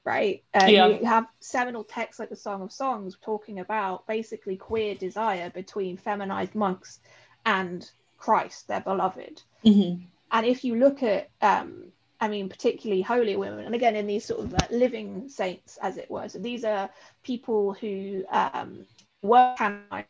[0.04, 0.44] right?
[0.54, 0.88] Uh, yeah.
[0.88, 5.98] You have seminal texts like the Song of Songs talking about basically queer desire between
[5.98, 7.00] feminized monks
[7.44, 9.42] and Christ, their beloved.
[9.64, 14.06] Mm-hmm and if you look at um, I mean, particularly holy women, and again in
[14.06, 16.28] these sort of uh, living saints, as it were.
[16.28, 16.90] So these are
[17.24, 18.86] people who um,
[19.22, 20.08] were canonized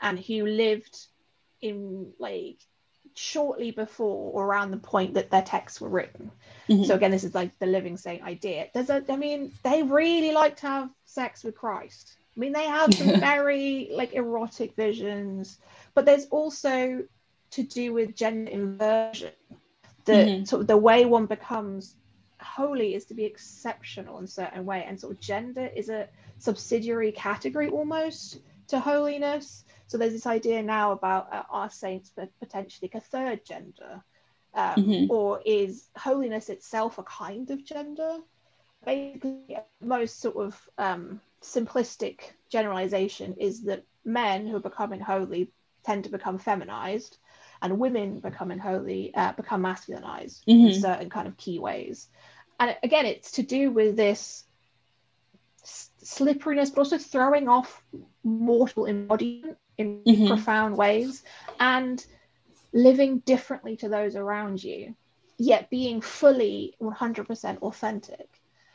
[0.00, 1.06] and who lived
[1.60, 2.58] in like
[3.14, 6.32] shortly before or around the point that their texts were written.
[6.68, 6.84] Mm-hmm.
[6.84, 8.66] So again, this is like the living saint idea.
[8.74, 12.16] There's a, I mean, they really like to have sex with Christ.
[12.36, 15.58] I mean, they have some very like erotic visions,
[15.94, 17.04] but there's also
[17.52, 19.32] to do with gender inversion.
[20.04, 20.44] The mm-hmm.
[20.44, 21.94] sort of the way one becomes
[22.40, 26.08] holy is to be exceptional in a certain way, and sort of gender is a
[26.38, 29.64] subsidiary category almost to holiness.
[29.86, 32.10] So there's this idea now about uh, our saints,
[32.40, 34.02] potentially a third gender,
[34.54, 35.10] um, mm-hmm.
[35.10, 38.18] or is holiness itself a kind of gender?
[38.84, 45.52] Basically, most sort of um, simplistic generalization is that men who are becoming holy
[45.84, 47.18] tend to become feminized
[47.62, 50.66] and women becoming holy uh, become masculinized mm-hmm.
[50.68, 52.08] in certain kind of key ways
[52.60, 54.44] and again it's to do with this
[55.64, 57.82] slipperiness but also throwing off
[58.24, 60.26] mortal embodiment in mm-hmm.
[60.26, 61.22] profound ways
[61.60, 62.04] and
[62.72, 64.94] living differently to those around you
[65.38, 68.28] yet being fully 100% authentic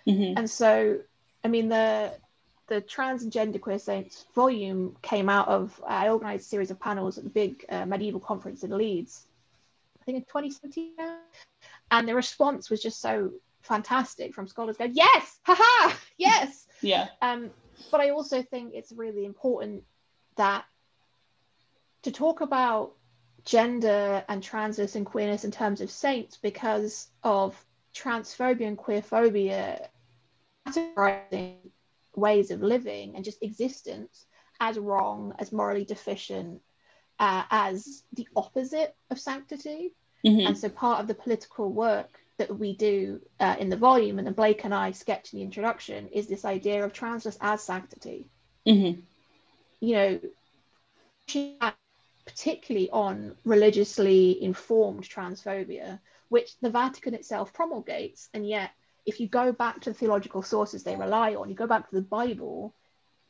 [0.08, 0.38] mm-hmm.
[0.38, 1.00] and so
[1.44, 2.12] i mean the
[2.68, 7.18] the Trans and Genderqueer Saints volume came out of, I organized a series of panels
[7.18, 9.26] at the big uh, medieval conference in Leeds,
[10.02, 10.94] I think in 2017.
[11.92, 16.68] And the response was just so fantastic from scholars going, yes, haha, yes.
[16.82, 17.08] yeah.
[17.22, 17.52] Um,
[17.92, 19.84] but I also think it's really important
[20.36, 20.66] that
[22.04, 22.94] to talk about
[23.46, 27.56] gender and transness and queerness in terms of saints because of
[27.96, 29.88] transphobia and queerphobia
[30.68, 31.56] categorizing
[32.18, 34.26] ways of living and just existence
[34.60, 36.62] as wrong, as morally deficient,
[37.20, 39.94] uh, as the opposite of sanctity.
[40.26, 40.48] Mm-hmm.
[40.48, 44.28] And so part of the political work that we do uh, in the volume, and
[44.28, 48.28] then Blake and I sketch in the introduction, is this idea of transness as sanctity.
[48.66, 49.00] Mm-hmm.
[49.80, 50.20] You know,
[52.26, 56.00] particularly on religiously informed transphobia,
[56.30, 58.72] which the Vatican itself promulgates, and yet
[59.08, 61.96] if you go back to the theological sources they rely on, you go back to
[61.96, 62.76] the Bible,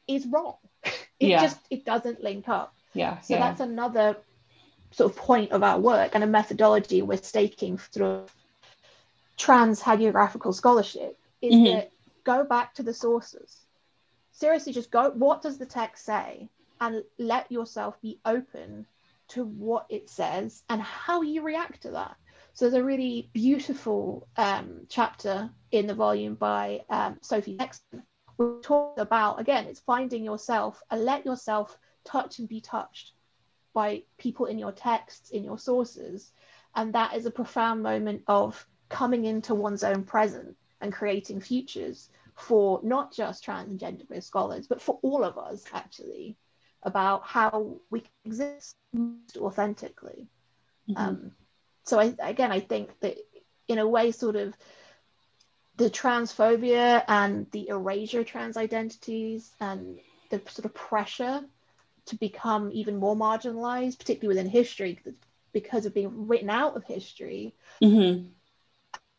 [0.07, 0.57] is wrong.
[0.83, 1.41] it Yeah.
[1.41, 2.75] just it doesn't link up.
[2.93, 3.19] Yeah.
[3.21, 3.39] So yeah.
[3.41, 4.17] that's another
[4.91, 8.25] sort of point of our work and a methodology we're staking through
[9.37, 11.73] trans hagiographical scholarship is Mhm.
[11.75, 11.91] that
[12.23, 13.57] go back to the sources.
[14.31, 16.49] Seriously, just go, what does the text say?
[16.79, 18.85] And let yourself be open
[19.29, 22.15] to what it says and how you react to that.
[22.57, 28.01] So there's a really beautiful um, chapter in the volume by um, Sophie Sexon,
[28.37, 33.11] which talks about, again, it's finding yourself and let yourself touch and be touched
[33.75, 36.31] by people in your texts, in your sources.
[36.73, 42.09] And that is a profound moment of coming into one's own present and creating futures
[42.33, 46.35] for not just trans and gender based scholars, but for all of us, actually,
[46.81, 50.27] about how we can exist most authentically.
[50.89, 50.97] Mhm.
[50.97, 51.31] Um,
[51.87, 53.17] so I, again, I think that
[53.67, 54.55] in a way, sort of
[55.77, 61.41] the transphobia and the erasure of trans identities and the sort of pressure
[62.07, 64.99] to become even more marginalized, particularly within history,
[65.53, 68.33] because of being written out of history, Mhm.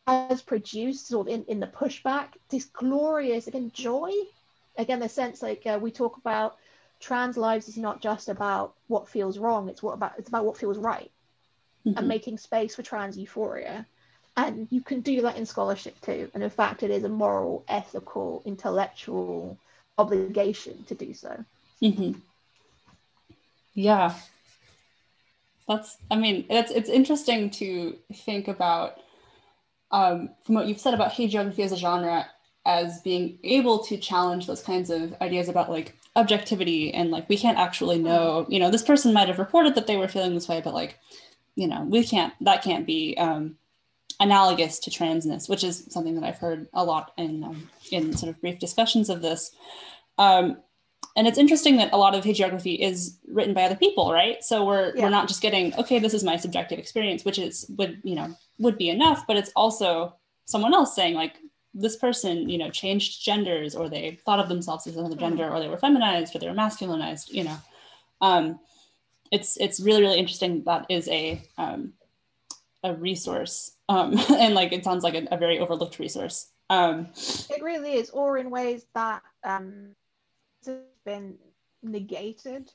[0.06, 4.10] has produced sort of in, in the pushback this glorious again joy
[4.78, 6.56] again the sense like uh, we talk about
[7.00, 10.56] trans lives is not just about what feels wrong it's what about it's about what
[10.56, 11.10] feels right
[11.86, 11.96] Mhm.
[11.96, 13.86] and making space for trans euphoria.
[14.36, 16.30] And you can do that in scholarship too.
[16.34, 19.58] And in fact it is a moral ethical intellectual
[19.98, 21.44] obligation to do so.
[21.80, 22.12] Hmm
[23.74, 24.14] Yeah.
[25.68, 29.00] That's, I mean, it's, it's interesting to think about
[29.90, 32.26] um, from what you've said about hagiography as a genre
[32.64, 37.38] as being able to challenge those kinds of ideas about like objectivity and like we
[37.38, 40.48] can't actually know, you know, this person might have reported that they were feeling this
[40.48, 40.98] way, but like,
[41.58, 43.56] you know, we can't, that can't be um,
[44.20, 48.30] analogous to transness, which is something that I've heard a lot in, um, in sort
[48.30, 49.50] of brief discussions of this.
[50.18, 50.58] Um,
[51.16, 54.64] and it's interesting that a lot of hagiography is written by other people right so
[54.64, 55.02] we're Yeah.
[55.02, 58.36] we're not just getting okay this is my subjective experience which is would you know
[58.58, 61.34] would be enough but it's also someone else saying like
[61.74, 65.58] this person you know changed genders or they thought of themselves as another gender or
[65.60, 67.56] they were feminized or they were masculinized you know
[68.20, 68.60] um
[69.30, 71.92] it's it's really really interesting that is a um
[72.84, 77.08] a resource um and like it sounds like a, a very overlooked resource um
[77.50, 79.94] it really is or in ways that um
[80.66, 81.38] has been
[81.82, 82.70] negated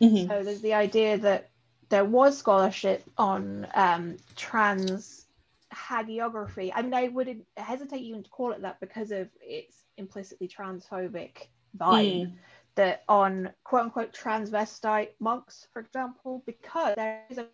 [0.00, 1.50] mhm, So there's the idea that
[1.88, 5.26] there was scholarship on um, trans
[5.72, 6.70] hagiography.
[6.74, 11.48] I mean, I would hesitate even to call it that because of its implicitly transphobic
[11.76, 12.24] vibe.
[12.24, 12.32] mm,
[12.76, 17.46] That on quote unquote transvestite monks, for example, because there is a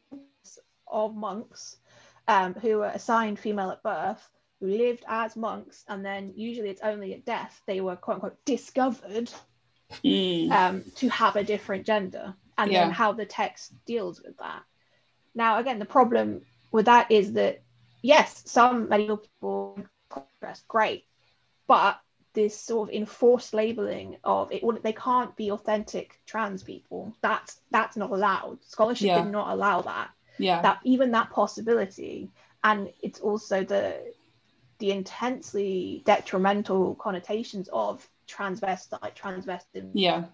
[0.91, 1.77] of monks
[2.29, 6.83] um, who were assigned female at birth, who lived as monks, and then usually it's
[6.83, 9.31] only at death they were quote unquote discovered
[10.05, 12.83] mm, um, to have a different gender and Yeah.
[12.83, 14.63] then how the text deals with that.
[15.35, 16.41] Now, again, the problem
[16.73, 17.61] with that is that,
[18.03, 19.89] yes, some medieval people
[20.41, 21.05] dress great,
[21.67, 21.99] but
[22.35, 27.15] this sort of enforced labeling of it they can't be authentic trans people.
[27.21, 28.59] That's that's not allowed.
[28.65, 29.23] Scholarship Yeah.
[29.23, 30.11] did not allow that.
[30.39, 32.31] yeah That even that possibility,
[32.63, 34.13] and it's also the
[34.79, 40.25] the intensely detrimental connotations of transvestite, transvestism yeah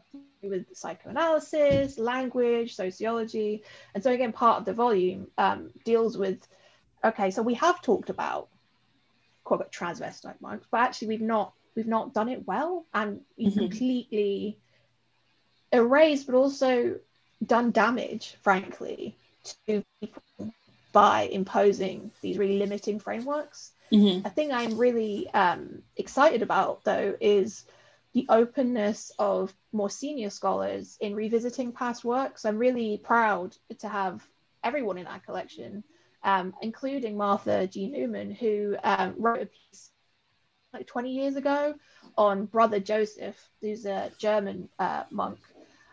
[0.43, 3.63] with psychoanalysis, language, sociology.
[3.95, 6.47] And so, again, part of the volume um, deals with
[7.03, 8.49] okay, so we have talked about
[9.45, 13.59] quote transvestite monks, but actually we've not we've not done it well and we've Mhm.
[13.59, 14.59] completely
[15.73, 16.99] erased but also
[17.45, 20.23] done damage, frankly, to people
[20.93, 23.73] by imposing these really limiting frameworks.
[23.91, 27.65] hmm A thing I'm really um, excited about, though, is
[28.13, 32.45] the openness of more senior scholars in revisiting past works.
[32.45, 34.27] I'm really proud to have
[34.63, 35.83] everyone in our collection,
[36.23, 37.89] um, including Martha G.
[37.89, 39.91] Newman, who um, wrote a piece
[40.75, 41.75] like 20 years ago
[42.17, 45.39] on Brother Joseph, who's a German uh, monk.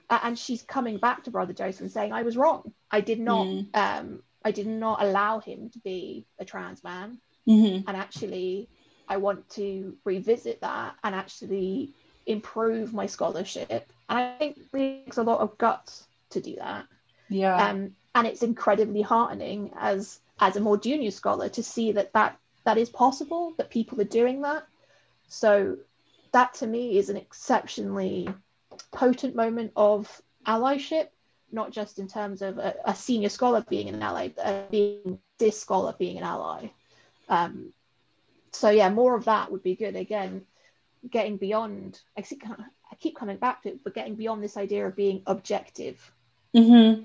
[0.10, 2.74] Uh, and she's coming back to Brother Joseph and saying, I was wrong.
[2.90, 3.48] I did not.
[3.48, 3.68] Mm.
[3.74, 8.70] Um, I did not allow him to be a trans man hmm and actually
[9.08, 11.90] I want to revisit that and actually
[12.26, 13.92] improve my scholarship.
[14.08, 16.86] And I think it takes a lot of guts to do that.
[17.28, 17.58] Yeah.
[17.58, 22.38] Um, and it's incredibly heartening as as a more junior scholar to see that that
[22.64, 24.64] that is possible, that people are doing that.
[25.32, 25.78] So
[26.34, 28.30] that to me is an exceptionally
[28.92, 31.08] potent moment of allyship,
[31.52, 35.60] not just in terms of a, a senior scholar being an ally, but being this
[35.60, 36.70] scholar being an ally.
[37.30, 37.72] Um,
[38.52, 39.96] so yeah, more of that would be good.
[39.96, 40.42] Again,
[41.10, 42.02] getting beyond.
[42.18, 45.24] I, see, I keep coming back to it, but getting beyond this idea of being
[45.26, 46.12] objective.
[46.54, 47.04] Mm-hmm.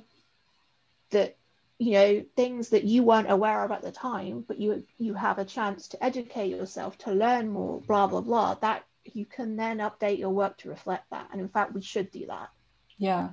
[1.11, 1.37] That
[1.79, 5.39] you know things that you weren't aware of at the time, but you you have
[5.39, 8.55] a chance to educate yourself, to learn more, blah blah blah.
[8.55, 11.29] That you can then update your work to reflect that.
[11.33, 12.51] And in fact, we should do that.
[12.99, 13.31] Yeah.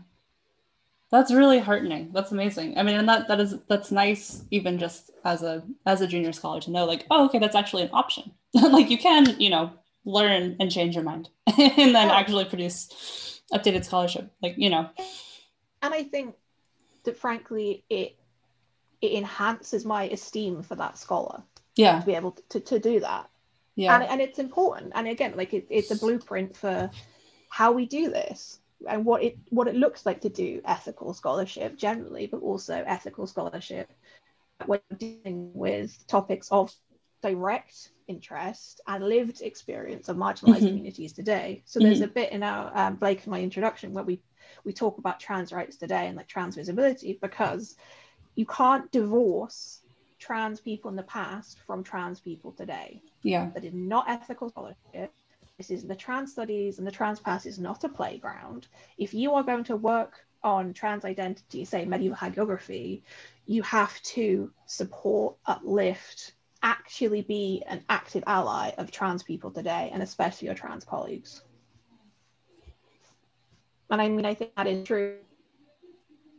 [1.09, 2.09] That's really heartening.
[2.11, 2.77] That's amazing.
[2.77, 6.33] I mean, and that that is that's nice even just as a as a junior
[6.33, 8.31] scholar to know like, oh, okay, that's actually an option.
[8.53, 9.71] like you can, you know,
[10.05, 14.31] learn and change your mind and then actually produce updated scholarship.
[14.41, 14.89] Like, you know.
[15.81, 16.35] And I think
[17.03, 18.15] that frankly it
[19.03, 21.43] it enhances my esteem for that scholar.
[21.75, 21.99] Yeah.
[21.99, 23.29] To be able to, to do that
[23.75, 26.89] yeah and, and it's important and again like it, it's a blueprint for
[27.49, 31.77] how we do this and what it what it looks like to do ethical scholarship
[31.77, 33.91] generally but also ethical scholarship
[34.65, 36.73] when dealing with topics of
[37.21, 40.67] direct interest and lived experience of marginalized mm-hmm.
[40.67, 42.05] communities today so there's mm-hmm.
[42.05, 44.21] a bit in our um, blake in my introduction where we
[44.65, 47.75] we talk about trans rights today and like trans visibility because
[48.35, 49.81] you can't divorce
[50.19, 53.01] trans people in the past from trans people today.
[53.23, 53.49] Yeah.
[53.53, 55.11] That is not ethical scholarship.
[55.57, 58.67] This is the trans studies and the trans past is not a playground.
[58.97, 63.01] If you are going to work on trans identity, say medieval hagiography,
[63.45, 70.01] you have to support, uplift, actually be an active ally of trans people today, and
[70.01, 71.41] especially your trans colleagues.
[73.89, 75.17] And I mean, I think that is true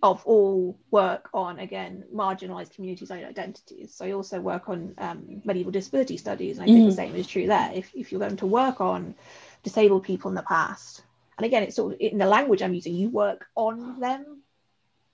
[0.04, 5.40] of all work on again marginalized communities and identities so i also work on um,
[5.44, 7.12] medieval disability studies and i think the mm-hmm.
[7.12, 9.14] same is true there if, if you're going to work on
[9.62, 11.02] disabled people in the past
[11.38, 14.42] and again it's sort of in the language i'm using you work on them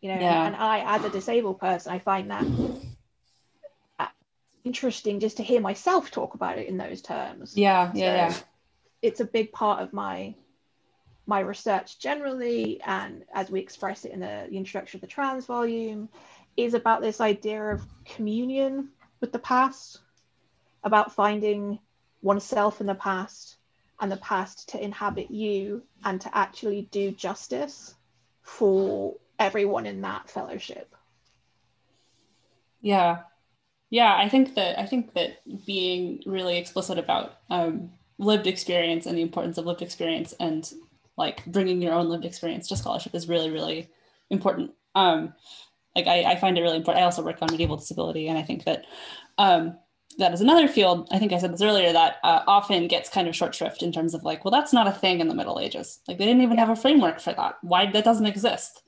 [0.00, 0.46] you know yeah.
[0.46, 2.44] and, and i as a disabled person i find that
[4.64, 8.42] interesting just to hear myself talk about it in those terms yeah yeah so yeah
[9.02, 10.34] it's a big part of my
[11.26, 16.08] my research generally, and as we express it in the, introduction of the trans volume,
[16.56, 18.88] is about this idea of communion
[19.20, 20.00] with the past,
[20.82, 21.78] about finding
[22.22, 23.56] oneself in the past
[24.00, 27.94] and the past to inhabit you and to actually do justice
[28.42, 30.94] for everyone in that fellowship.
[32.80, 33.20] Yeah.
[33.90, 39.18] Yeah, I think that I think that being really explicit about um, lived experience and
[39.18, 40.72] the importance of lived experience and
[41.20, 43.88] like bringing your own lived experience to scholarship is really, really
[44.30, 44.72] important.
[44.96, 45.34] Um,
[45.94, 47.02] like I, I find it really important.
[47.02, 48.86] I also work on medieval disability, and I think that
[49.38, 49.76] um,
[50.18, 51.08] that is another field.
[51.12, 53.92] I think I said this earlier that uh, often gets kind of short shrift in
[53.92, 56.00] terms of like, well, that's not a thing in the Middle Ages.
[56.08, 57.58] Like they didn't even have a framework for that.
[57.62, 58.82] Why that doesn't exist?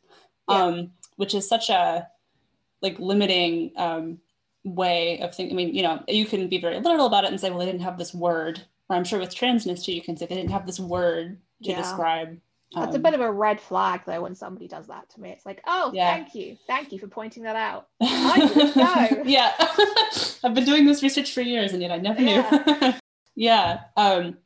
[0.48, 0.56] Yeah.
[0.56, 2.08] Um, which is such a
[2.80, 4.18] like limiting um,
[4.64, 5.54] way of thinking.
[5.54, 7.66] I mean, you know, you can be very literal about it and say, well, they
[7.66, 8.62] didn't have this word.
[8.88, 11.70] Or I'm sure with transness too, you can say they didn't have this word to
[11.70, 11.76] yeah.
[11.76, 12.28] describe.
[12.74, 15.20] Um, That's a um, bit of a red flag though when somebody does that to
[15.20, 15.30] me.
[15.30, 16.14] It's like, oh, yeah.
[16.14, 17.88] thank you, thank you for pointing that out.
[18.00, 19.22] I know.
[19.26, 19.52] yeah,
[20.44, 22.74] I've been doing this research for years, and yet I never yeah.
[22.80, 22.94] knew.
[23.34, 24.38] yeah, um,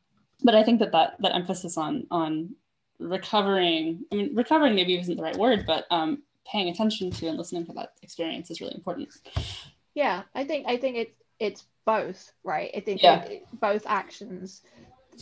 [0.43, 2.55] but I think that, that that emphasis on on
[2.99, 7.37] recovering, I mean, recovering maybe isn't the right word, but um, paying attention to and
[7.37, 9.09] listening to that experience is really important.
[9.93, 12.71] Yeah, I think I think it's it's both, right?
[12.75, 13.23] I think yeah.
[13.23, 14.61] it, both actions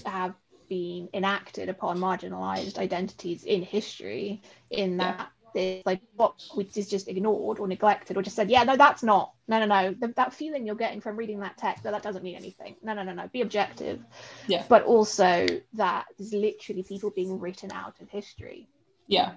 [0.05, 0.33] have
[0.67, 5.81] been enacted upon marginalized identities in history in that yeah.
[5.85, 9.35] like what which is just ignored or neglected or just said yeah no that's not
[9.47, 12.23] no no no the, that feeling you're getting from reading that text that, that doesn't
[12.23, 12.75] mean anything.
[12.81, 13.99] No no no no be objective.
[14.47, 14.63] Yeah.
[14.67, 18.67] But also that there's literally people being written out of history.
[19.07, 19.33] Yeah.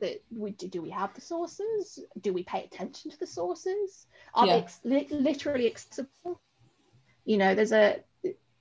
[0.00, 1.98] That we do we have the sources?
[2.20, 4.06] Do we pay attention to the sources?
[4.34, 4.52] Are yeah.
[4.52, 6.40] they ex- li- literally accessible?
[7.24, 8.00] You know there's a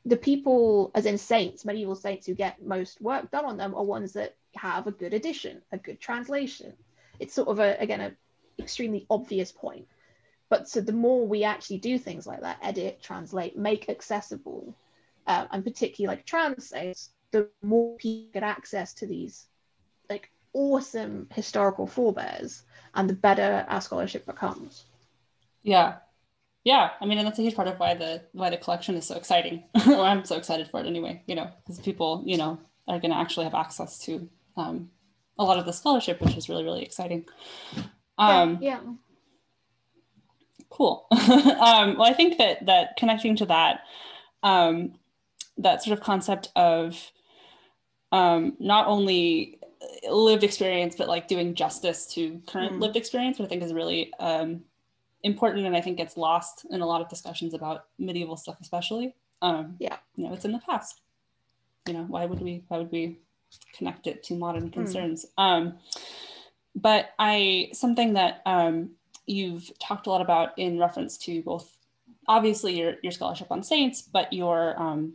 [0.05, 3.83] the people, as in saints, medieval saints who get most work done on them are
[3.83, 6.73] ones that have a good edition, a good translation.
[7.19, 8.17] It's sort of a again an
[8.59, 9.87] extremely obvious point.
[10.47, 14.75] But so the more we actually do things like that, edit, translate, make accessible,
[15.25, 19.47] uh, and particularly like translates, the more people get access to these
[20.07, 22.61] like awesome historical forebears,
[22.93, 24.85] and the better our scholarship becomes.
[25.63, 25.95] Yeah,
[26.65, 29.05] yeah i mean and that's a huge part of why the why the collection is
[29.05, 32.59] so exciting or i'm so excited for it anyway you know because people you know
[32.89, 34.89] are going to actually have access to um,
[35.39, 37.25] a lot of the scholarship which is really really exciting
[38.17, 38.93] um, yeah, yeah.
[40.69, 41.07] Cool.
[41.11, 43.81] um, well, I think that that connecting to that,
[44.43, 44.95] um,
[45.57, 47.11] that sort of concept of
[48.11, 49.59] um, not only
[50.09, 52.81] lived experience, but like doing justice to current mm.
[52.81, 54.63] lived experience, what I think is really um,
[55.25, 59.15] important, and I think gets lost in a lot of discussions about medieval stuff, especially.
[59.41, 61.01] Um, yeah, you know, it's in the past.
[61.87, 62.63] You know, why would we?
[62.67, 63.19] Why would we
[63.73, 64.73] connect it to modern hmm.
[64.73, 65.25] concerns?
[65.37, 65.43] Mm.
[65.43, 65.73] Um,
[66.75, 68.91] but I something that um,
[69.25, 71.75] you've talked a lot about in reference to both
[72.27, 75.13] obviously your, your scholarship on saints, but your, um,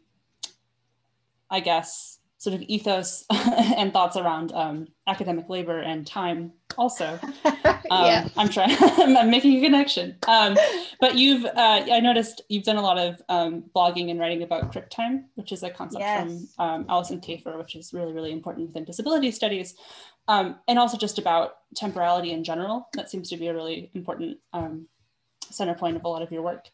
[1.50, 7.18] I guess, sort of ethos and thoughts around um, academic labor and time also.
[7.90, 8.28] Um, yeah.
[8.36, 10.16] I'm trying, I'm making a connection.
[10.28, 10.56] Um,
[11.00, 14.70] but you've, uh, I noticed you've done a lot of um, blogging and writing about
[14.70, 16.54] crip time, which is a concept yes.
[16.54, 19.74] from um, Alison Kafer, which is really, really important within disability studies.
[20.28, 22.88] Um, and also just about temporality in general.
[22.94, 24.86] That seems to be a really important um,
[25.50, 26.68] center point of a lot of your work.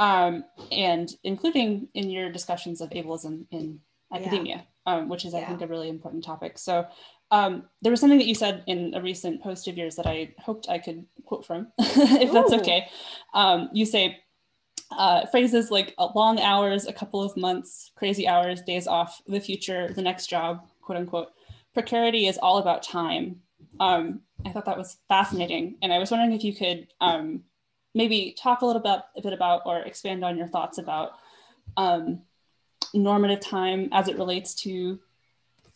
[0.00, 3.78] and including in your discussions of ableism in
[4.12, 4.56] academia.
[4.56, 6.58] Yeah um, which is, I think, a really important topic.
[6.58, 6.86] So
[7.30, 10.34] um, there was something that you said in a recent post of yours that I
[10.38, 12.32] hoped I could quote from, if Ooh.
[12.32, 12.88] that's okay.
[13.34, 14.18] Um, you say
[14.90, 19.40] uh, phrases like uh, long hours, a couple of months, crazy hours, days off, the
[19.40, 21.28] future, the next job, quote unquote.
[21.74, 23.40] Precarity is all about time.
[23.78, 25.76] Um, I thought that was fascinating.
[25.82, 27.42] And I was wondering if you could um,
[27.94, 31.12] maybe talk a little bit, a bit about or expand on your thoughts about
[31.76, 32.22] um,
[32.94, 34.98] normative time as it relates to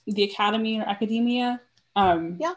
[0.07, 1.61] the academy or academia.
[1.97, 2.55] Um, yeah.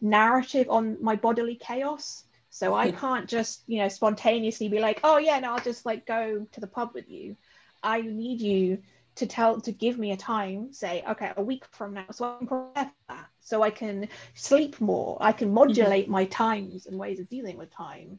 [0.00, 2.24] narrative on my bodily chaos.
[2.48, 6.06] So I can't just, you know, spontaneously be like, oh yeah, no, I'll just like
[6.06, 7.36] go to the pub with you.
[7.82, 8.78] I need you
[9.16, 12.38] to tell to give me a time, say, okay, a week from now, so I
[12.38, 15.18] can prepare for that so I can sleep more.
[15.20, 16.12] I can modulate mm-hmm.
[16.12, 18.18] my times and ways of dealing with time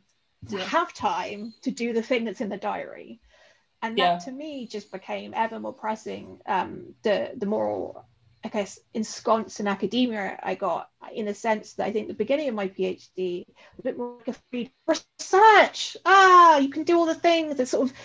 [0.50, 0.64] to yeah.
[0.64, 3.20] have time to do the thing that's in the diary.
[3.82, 4.18] And that yeah.
[4.20, 6.40] to me just became ever more pressing.
[6.46, 8.06] Um, the the more
[8.42, 12.48] I guess ensconced in academia I got in the sense that I think the beginning
[12.48, 13.44] of my PhD
[13.78, 15.98] a bit more like a free research.
[16.06, 17.98] Ah, you can do all the things that sort of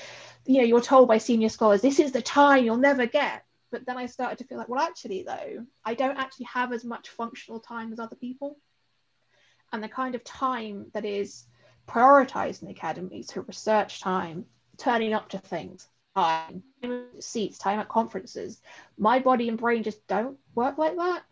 [0.44, 3.86] you know you're told by senior scholars this is the time you'll never get but
[3.86, 7.08] then I started to feel like, well, actually, though, I don't actually have as much
[7.08, 8.58] functional time as other people.
[9.72, 11.46] And the kind of time that is
[11.88, 14.44] prioritized in the academy, so research time,
[14.76, 16.62] turning up to things, time,
[17.18, 18.60] seats, time at conferences,
[18.98, 21.22] my body and brain just don't work like that.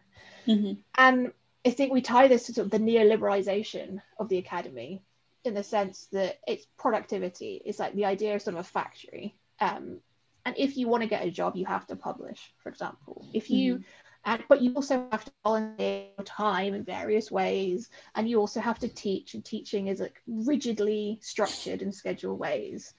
[0.46, 0.80] Mm-hmm.
[0.96, 1.32] And
[1.66, 5.02] I think we tie this to sort of the neoliberalization of the academy
[5.44, 7.60] in the sense that it's productivity.
[7.64, 9.34] It's like the idea of sort of a factory.
[9.60, 10.00] Um,
[10.44, 13.50] and if you want to get a job you have to publish for example if
[13.50, 13.82] you mm-hmm.
[14.24, 18.60] and but you also have to volunteer your time in various ways and you also
[18.60, 22.94] have to teach and teaching is like rigidly structured and scheduled ways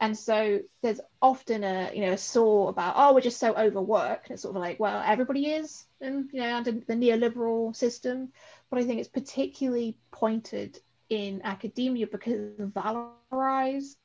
[0.00, 4.26] and so there's often a you know a saw about oh we're just so overworked
[4.26, 8.28] and it's sort of like well everybody is and you know under the neoliberal system
[8.70, 10.78] but i think it's particularly pointed
[11.12, 13.96] in academia because it valorized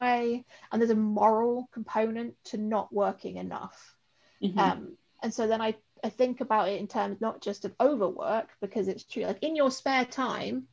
[0.00, 3.94] way and there's a moral component to not working enough
[4.42, 4.58] mm-hmm.
[4.58, 8.48] um, and so then I, I think about it in terms not just of overwork
[8.62, 10.64] because it's true like in your spare time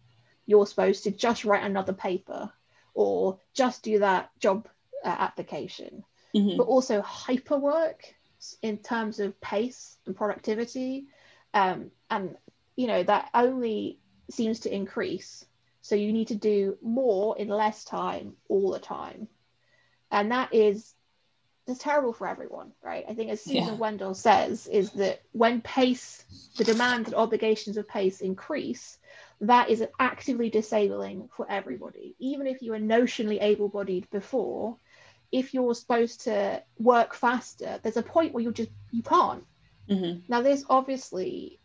[0.46, 2.50] you're supposed to just write another paper
[2.94, 4.70] or just do that job
[5.04, 6.56] uh, application mm-hmm.
[6.56, 8.00] but also hyperwork
[8.62, 11.08] in terms of pace and productivity
[11.54, 12.38] um, and
[12.78, 15.46] you know that only seems to increase
[15.82, 19.28] so you need to do more in less time all the time.
[20.12, 20.94] And that is
[21.68, 23.06] that's terrible for everyone, right?
[23.08, 23.74] I think as Susan yeah.
[23.74, 26.24] Wendell says, is that when pace,
[26.58, 28.98] the demands and obligations of pace increase,
[29.42, 32.16] that is actively disabling for everybody.
[32.20, 34.78] Even if you were notionally able-bodied before,
[35.32, 39.46] if you're supposed to work faster, there's a point where you just you can't.
[39.90, 40.22] Mm-hmm.
[40.28, 41.60] Now, this obviously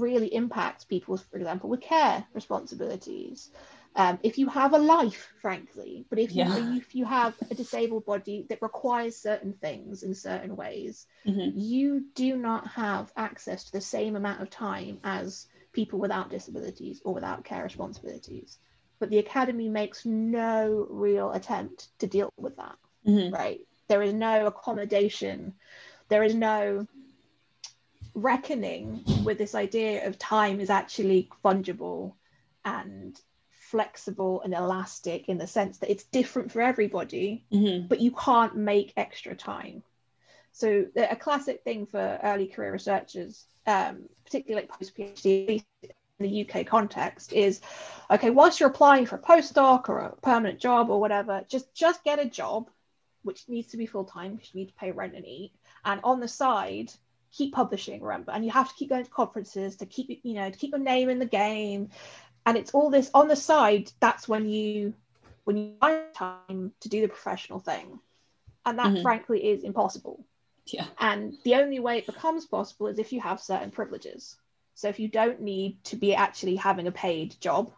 [0.00, 3.50] really impacts people, for example, with care responsibilities.
[3.96, 6.76] Um, if you have a life, frankly, but if you, yeah.
[6.76, 11.58] if you have a disabled body that requires certain things in certain ways, mm-hmm.
[11.58, 17.00] you do not have access to the same amount of time as people without disabilities
[17.04, 18.58] or without care responsibilities.
[19.00, 22.76] But the academy makes no real attempt to deal with that
[23.08, 23.34] mm-hmm.
[23.34, 23.60] right?
[23.88, 25.54] There is no accommodation,
[26.08, 26.86] there is no
[28.22, 32.14] reckoning with this idea of time is actually fungible
[32.64, 37.86] and flexible and elastic in the sense that it's different for everybody, mm-hmm.
[37.86, 39.82] but you can't make extra time.
[40.52, 46.48] So a classic thing for early career researchers, um, particularly like post PhD in the
[46.48, 47.60] UK context, is
[48.10, 48.30] okay.
[48.30, 52.18] Whilst you're applying for a postdoc or a permanent job or whatever, just just get
[52.18, 52.70] a job
[53.22, 55.52] which needs to be full time because you need to pay rent and eat.
[55.84, 56.90] And on the side,
[57.32, 60.50] keep publishing, remember, and you have to keep going to conferences to keep you know
[60.50, 61.90] to keep your name in the game.
[62.46, 63.90] And it's all this on the side.
[64.00, 64.94] That's when you
[65.44, 67.98] when you find time to do the professional thing,
[68.64, 69.02] and that mm-hmm.
[69.02, 70.24] frankly is impossible.
[70.66, 70.86] Yeah.
[70.98, 74.36] And the only way it becomes possible is if you have certain privileges.
[74.74, 77.72] So if you don't need to be actually having a paid job,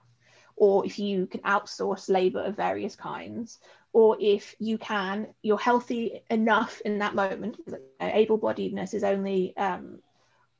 [0.56, 3.58] or if you can outsource labor of various kinds,
[3.92, 7.56] or if you can, you're healthy enough in that moment.
[8.00, 10.00] Able-bodiedness is only um,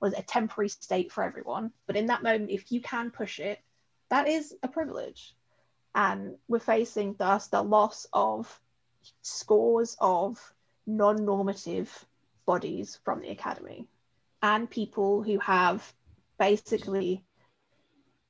[0.01, 3.61] was a temporary state for everyone, but in that moment, if you can push it,
[4.09, 5.35] that is a privilege.
[5.95, 8.61] And we're facing thus the loss of
[9.23, 10.39] scores of
[10.87, 12.07] non-normative
[12.47, 13.87] bodies from the academy
[14.43, 15.93] and people who have
[16.39, 17.25] basically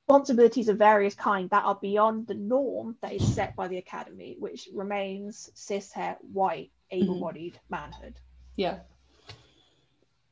[0.07, 4.35] responsibilities of various kind that are beyond the norm that is set by the academy,
[4.39, 7.03] which remains cis het, white, mm-hmm.
[7.03, 7.75] able-bodied mm-hmm.
[7.75, 8.19] manhood.
[8.55, 8.79] Yeah.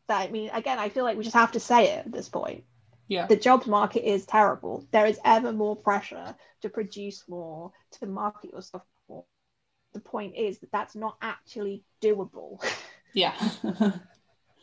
[0.07, 2.29] That I mean, again, I feel like we just have to say it at this
[2.29, 2.63] point.
[3.07, 3.27] Yeah.
[3.27, 4.85] The jobs market is terrible.
[4.91, 9.25] There is ever more pressure to produce more, to market yourself more.
[9.93, 12.63] The point is that that's not actually doable.
[13.13, 13.33] Yeah.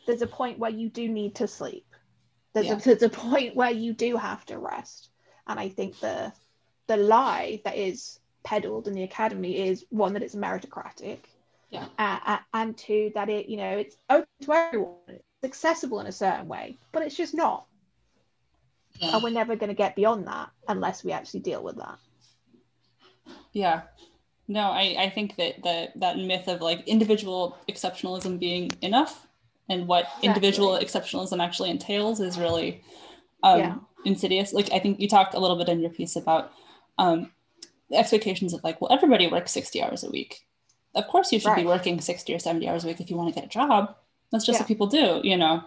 [0.07, 1.86] There's a point where you do need to sleep
[2.57, 2.93] there's, yeah.
[2.93, 5.09] a, there's a point where you do have to rest.
[5.47, 6.33] And I think the
[6.87, 11.19] the lie that is peddled in the academy is one that it's meritocratic.
[11.69, 11.85] Yeah.
[11.99, 14.95] Uh, and two, that it, you know, it's open to everyone.
[15.09, 17.65] It's accessible in a certain way, but it's just not.
[18.99, 19.15] Yeah.
[19.15, 21.97] And we're never going to get beyond that unless we actually deal with that.
[23.51, 23.81] Yeah.
[24.47, 29.26] No, I, I think that the that myth of like individual exceptionalism being enough
[29.69, 30.27] and what exactly.
[30.27, 32.81] individual exceptionalism actually entails is really
[33.43, 33.75] um, yeah.
[34.05, 34.53] insidious.
[34.53, 36.51] Like I think you talked a little bit in your piece about
[36.97, 37.31] um,
[37.89, 40.45] the expectations of like, well, everybody works 60 hours a week.
[40.95, 41.57] Of course, you should right.
[41.57, 43.95] be working 60 or 70 hours a week if you want to get a job.
[44.31, 44.63] That's just yeah.
[44.63, 45.63] what people do, you know.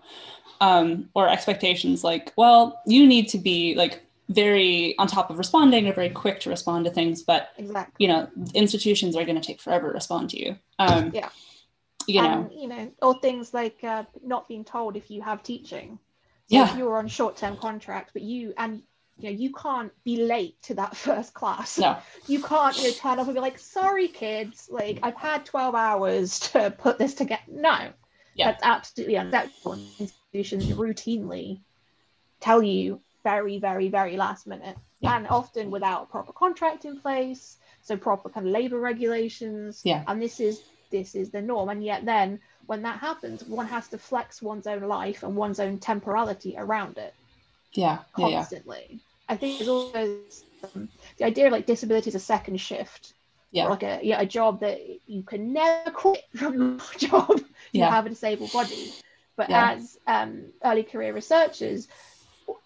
[0.60, 5.88] Um, or expectations like, well, you need to be like very on top of responding
[5.88, 7.94] or very quick to respond to things, but exactly.
[7.98, 10.56] you know, institutions are going to take forever to respond to you.
[10.78, 11.30] Um, yeah
[12.06, 12.48] you know.
[12.50, 15.98] And, you know or things like uh, not being told if you have teaching.
[16.48, 16.70] So yeah.
[16.70, 18.82] if you're on short-term contract but you and
[19.18, 21.78] you know you can't be late to that first class.
[21.78, 21.98] No.
[22.26, 25.74] You can't you know turn up and be like sorry kids like i've had 12
[25.74, 27.92] hours to put this together no.
[28.34, 28.52] Yeah.
[28.52, 29.78] that's absolutely unacceptable.
[29.98, 31.60] Institutions routinely
[32.40, 34.76] tell you very very very last minute.
[35.00, 35.16] Yeah.
[35.16, 39.82] and often without proper contract in place so proper kind of labor regulations.
[39.84, 40.04] Yeah.
[40.06, 43.88] And this is this is the norm and yet then when that happens one has
[43.88, 47.14] to flex one's own life and one's own temporality around it
[47.72, 48.98] yeah constantly yeah, yeah.
[49.28, 50.18] i think there's also
[50.74, 50.88] um,
[51.18, 53.14] the idea of like disability is a second shift
[53.50, 57.38] yeah like a yeah a job that you can never quit from your job
[57.72, 57.90] you yeah.
[57.90, 58.92] have a disabled body
[59.36, 59.72] but yeah.
[59.72, 61.88] as um, early career researchers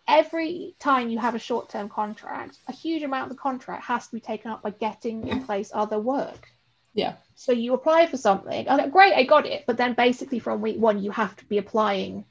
[0.09, 4.14] every time you have a short-term contract a huge amount of the contract has to
[4.14, 6.49] be taken up by getting in place other work
[6.95, 7.14] yeah.
[7.34, 8.66] So you apply for something.
[8.68, 9.64] Oh, great, I got it.
[9.66, 12.24] But then basically from week one, you have to be applying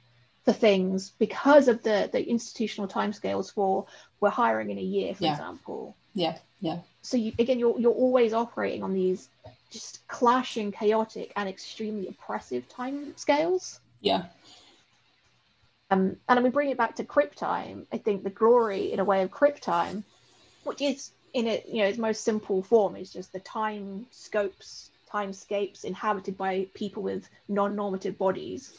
[0.46, 3.86] for things because of the the institutional timescales for
[4.20, 5.32] we're hiring in a year, for yeah.
[5.34, 5.96] example.
[6.14, 6.38] Yeah.
[6.62, 6.80] Yeah.
[7.02, 9.28] So you again, you're you're always operating on these
[9.70, 13.80] just clashing, chaotic, and extremely oppressive time scales.
[14.00, 14.26] Yeah.
[15.92, 17.86] Um, and we bring it back to crip time.
[17.92, 20.04] I think the glory, in a way, of crip time,
[20.64, 24.92] which is in it, you know, its most simple form is just the time scopes,
[25.12, 28.78] timescapes inhabited by people with non-normative bodies.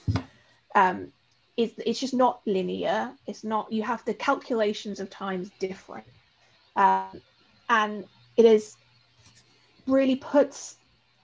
[0.75, 1.09] Um,
[1.57, 3.13] it's, it's just not linear.
[3.27, 6.07] It's not you have the calculations of times different.
[6.77, 7.21] Um,
[7.69, 8.05] and
[8.37, 8.77] it is
[9.87, 10.77] really puts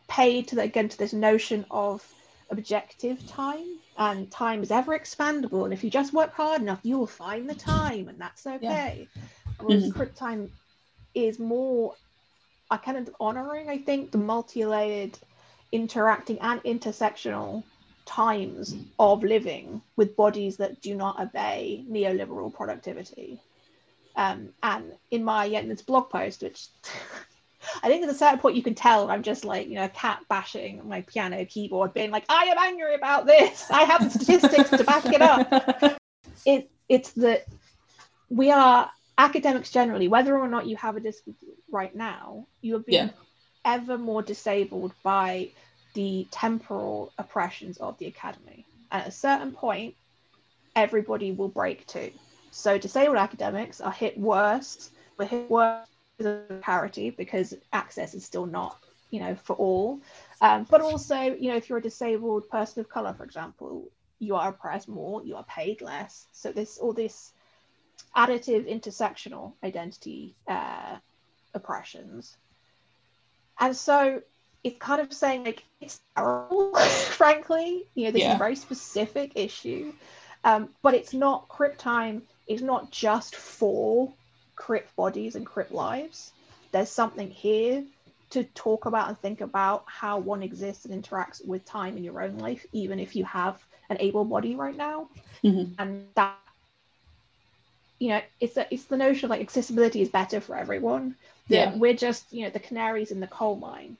[0.09, 2.07] paid to the, again to this notion of
[2.51, 3.78] objective time.
[3.97, 5.64] And time is ever expandable.
[5.64, 8.09] And if you just work hard enough you will find the time.
[8.09, 9.09] And that's okay.
[9.14, 9.22] Yeah.
[9.59, 10.14] whereas mm-hmm.
[10.14, 10.51] time
[11.14, 11.94] is more
[12.70, 15.18] I kind of honoring I think the multi-layered
[15.72, 17.62] interacting and intersectional
[18.06, 23.40] times of living with bodies that do not obey neoliberal productivity
[24.16, 26.68] um, and in my this blog post which
[27.82, 30.20] I think at a certain point you can tell I'm just like, you know, cat
[30.28, 33.70] bashing my piano keyboard, being like, I am angry about this.
[33.70, 35.96] I have the statistics to back it up.
[36.46, 37.44] It it's that
[38.30, 42.80] we are academics generally, whether or not you have a disability right now, you are
[42.80, 43.12] being yeah.
[43.64, 45.50] ever more disabled by
[45.94, 48.64] the temporal oppressions of the academy.
[48.90, 49.94] And at a certain point,
[50.74, 52.12] everybody will break too.
[52.50, 54.90] So disabled academics are hit worse.
[55.18, 55.86] We're hit worse
[56.20, 58.78] of parity because access is still not
[59.11, 60.00] you know for all
[60.40, 63.88] um, but also you know if you're a disabled person of color for example
[64.18, 67.32] you are oppressed more you are paid less so this all this
[68.16, 70.96] additive intersectional identity uh,
[71.55, 72.36] oppressions
[73.59, 74.22] and so
[74.62, 78.30] it's kind of saying like it's terrible frankly you know this yeah.
[78.30, 79.92] is a very specific issue
[80.44, 84.12] um, but it's not crip time is not just for
[84.57, 86.32] crip bodies and crip lives.
[86.72, 87.84] There's something here
[88.30, 92.20] to talk about and think about how one exists and interacts with time in your
[92.20, 95.09] own life, even if you have an able body right now.
[95.42, 95.72] Mm-hmm.
[95.78, 96.38] And that,
[98.01, 101.14] you know, it's a, it's the notion of like accessibility is better for everyone.
[101.46, 101.76] Yeah.
[101.76, 103.96] We're just, you know, the canaries in the coal mine.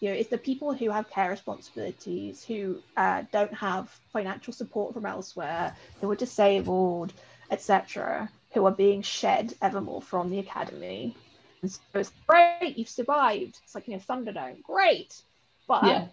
[0.00, 4.94] You know, it's the people who have care responsibilities, who uh, don't have financial support
[4.94, 7.12] from elsewhere, who are disabled,
[7.52, 11.16] etc who are being shed evermore from the academy.
[11.62, 13.58] And so it's great, you've survived.
[13.64, 15.20] It's like, you know, Thunderdome, great.
[15.66, 16.06] But, yeah.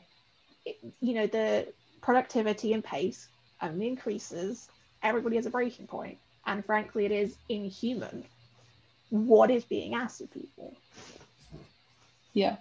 [0.65, 1.67] it, you know, the
[2.01, 3.27] productivity and pace
[3.61, 4.69] only increases.
[5.03, 6.17] Everybody has a breaking point.
[6.49, 8.25] And frankly, it is inhuman
[9.11, 10.75] what is being asked of people.
[12.33, 12.57] Yeah.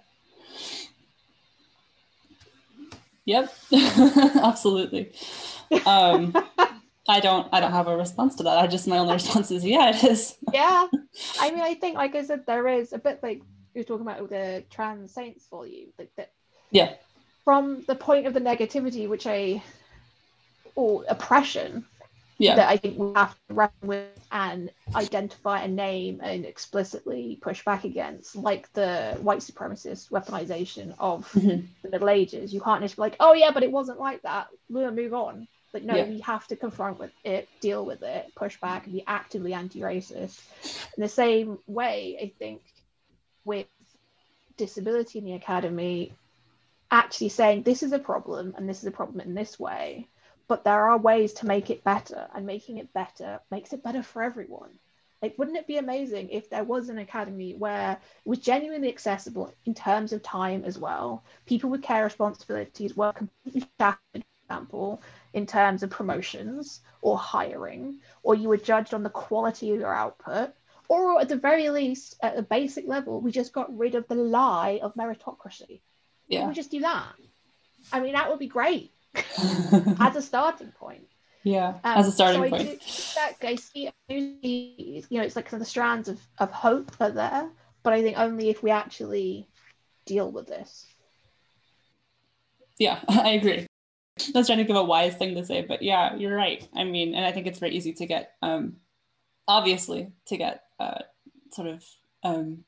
[3.25, 3.53] Yep,
[4.43, 5.11] absolutely.
[5.87, 6.35] Um,
[7.07, 8.59] I don't I don't have a response to that.
[8.59, 10.37] I just my only response is yeah, it is.
[10.53, 10.87] yeah.
[11.39, 13.41] I mean I think like I said there is a bit like
[13.73, 16.31] you're talking about with the trans saints volume, like that
[16.69, 16.93] yeah.
[17.43, 19.63] From the point of the negativity which I
[20.75, 21.85] or oppression
[22.39, 22.55] yeah.
[22.55, 27.63] that I think we have to reckon with and identify a name and explicitly push
[27.63, 31.65] back against, like the white supremacist weaponization of mm-hmm.
[31.83, 32.53] the Middle Ages.
[32.53, 34.47] You can't just be like, oh yeah, but it wasn't like that.
[34.69, 35.47] We'll move on.
[35.73, 36.05] Like, no, yeah.
[36.05, 40.39] we have to confront with it, deal with it, push back, and be actively anti-racist.
[40.97, 42.61] In the same way, I think
[43.45, 43.67] with
[44.57, 46.13] disability in the academy,
[46.89, 50.07] actually saying this is a problem and this is a problem in this way,
[50.49, 54.01] but there are ways to make it better, and making it better makes it better
[54.01, 54.71] for everyone.
[55.21, 59.53] Like, wouldn't it be amazing if there was an academy where it was genuinely accessible
[59.65, 61.23] in terms of time as well?
[61.45, 63.97] People with care responsibilities were completely for
[64.43, 65.01] example,
[65.33, 69.93] in terms of promotions or hiring, or you were judged on the quality of your
[69.93, 70.51] output,
[70.87, 74.15] or at the very least, at a basic level, we just got rid of the
[74.15, 75.81] lie of meritocracy.
[76.27, 76.47] Yeah.
[76.47, 77.13] we just do that?
[77.93, 81.05] I mean, that would be great as a starting point.
[81.41, 82.61] Yeah, um, as a starting so point.
[82.61, 82.79] I, do,
[83.15, 87.11] that, I see, I see, you know, it's like the strands of, of hope are
[87.11, 87.49] there,
[87.81, 89.47] but I think only if we actually
[90.05, 90.85] deal with this.
[92.77, 93.67] Yeah, I agree.
[94.19, 96.67] I was trying to give a wise thing to say, but yeah, you're right.
[96.75, 98.75] I mean, and I think it's very easy to get, um,
[99.47, 101.03] obviously, to get uh,
[101.53, 101.85] sort of
[102.23, 102.65] um,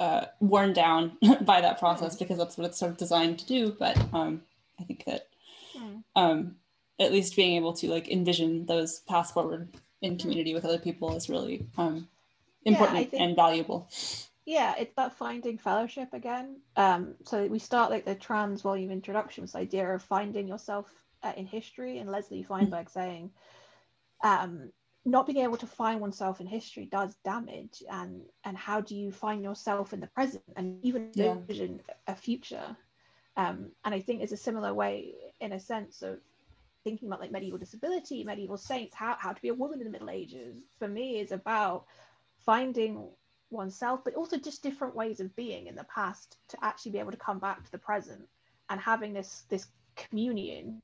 [0.00, 3.76] uh, worn down by that process because that's what it's sort of designed to do.
[3.78, 4.42] But um,
[4.80, 5.28] I think that
[5.76, 5.98] hmm.
[6.16, 6.56] um,
[6.98, 9.68] at least being able to like envision those paths forward
[10.02, 12.08] in community with other people is really um,
[12.64, 13.88] important yeah, think- and valuable
[14.46, 19.42] yeah it's about finding fellowship again um so we start like the trans volume introduction
[19.42, 20.86] this idea of finding yourself
[21.22, 23.30] uh, in history and leslie feinberg saying
[24.22, 24.70] um
[25.04, 29.12] not being able to find oneself in history does damage and and how do you
[29.12, 31.32] find yourself in the present and even yeah.
[31.32, 32.76] envision a future
[33.36, 36.18] um and i think it's a similar way in a sense of
[36.84, 39.90] thinking about like medieval disability medieval saints how, how to be a woman in the
[39.90, 41.84] middle ages for me is about
[42.44, 43.08] finding
[43.54, 47.12] oneself, but also just different ways of being in the past to actually be able
[47.12, 48.28] to come back to the present
[48.68, 50.82] and having this this communion.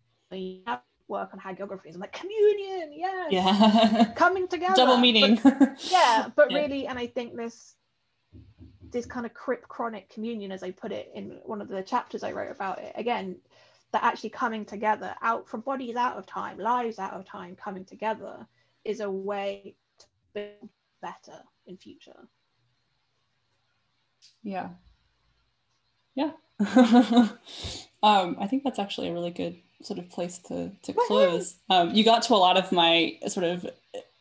[1.10, 1.94] Work on hagiographies.
[1.94, 4.12] I'm like communion, yes, Yeah.
[4.16, 5.40] coming together, Double But- meaning.
[5.90, 6.58] yeah, but Yeah.
[6.58, 7.74] really, and I think this
[8.92, 12.22] this kind of crip chronic communion, as I put it in one of the chapters
[12.24, 13.36] I wrote about it, again,
[13.92, 17.84] that actually coming together out from bodies out of time, lives out of time, coming
[17.84, 18.46] together
[18.84, 20.68] is a way to build
[21.02, 22.26] better in future.
[24.42, 24.70] Yeah.
[26.14, 26.32] Yeah.
[28.02, 31.56] um, I think that's actually a really good sort of place to to close.
[31.68, 33.66] Um, you got to a lot of my sort of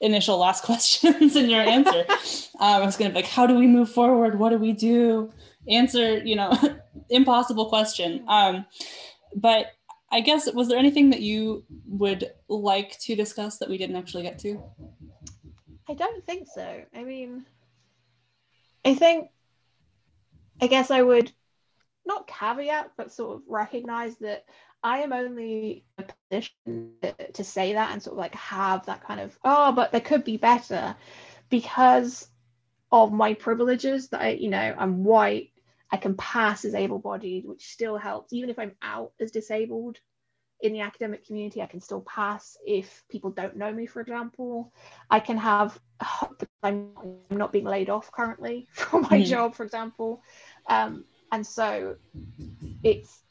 [0.01, 2.05] initial last questions in your answer.
[2.60, 4.39] um, I was gonna be like, how do we move forward?
[4.39, 5.32] What do we do?
[5.68, 6.57] Answer, you know,
[7.10, 8.24] impossible question.
[8.28, 8.66] Um,
[9.36, 9.68] but
[10.12, 14.24] I guess was there anything that you would like to discuss that we didn't actually
[14.24, 14.62] get to?
[15.88, 16.84] I don't think so.
[16.95, 17.45] I mean,
[18.86, 19.30] I think,
[20.62, 21.32] I guess I would
[22.05, 24.45] not caveat, but sort of recognize that
[24.84, 28.86] I am only in a position to, to say that and sort of like have
[28.86, 30.96] that kind of, oh, but there could be better
[31.50, 32.28] because
[32.92, 35.52] of my privileges that I, you know, I'm white,
[35.92, 38.34] I can pass as able bodied, which still helps.
[38.34, 39.98] Even if I'm out as disabled
[40.62, 44.74] in the academic community, I can still pass if people don't know me, for example.
[45.10, 46.94] I can have hope that I'm
[47.32, 49.24] I'm not being laid off currently from my Mhm.
[49.24, 50.22] job, for example.
[50.70, 51.96] Um, and so
[52.84, 53.24] it's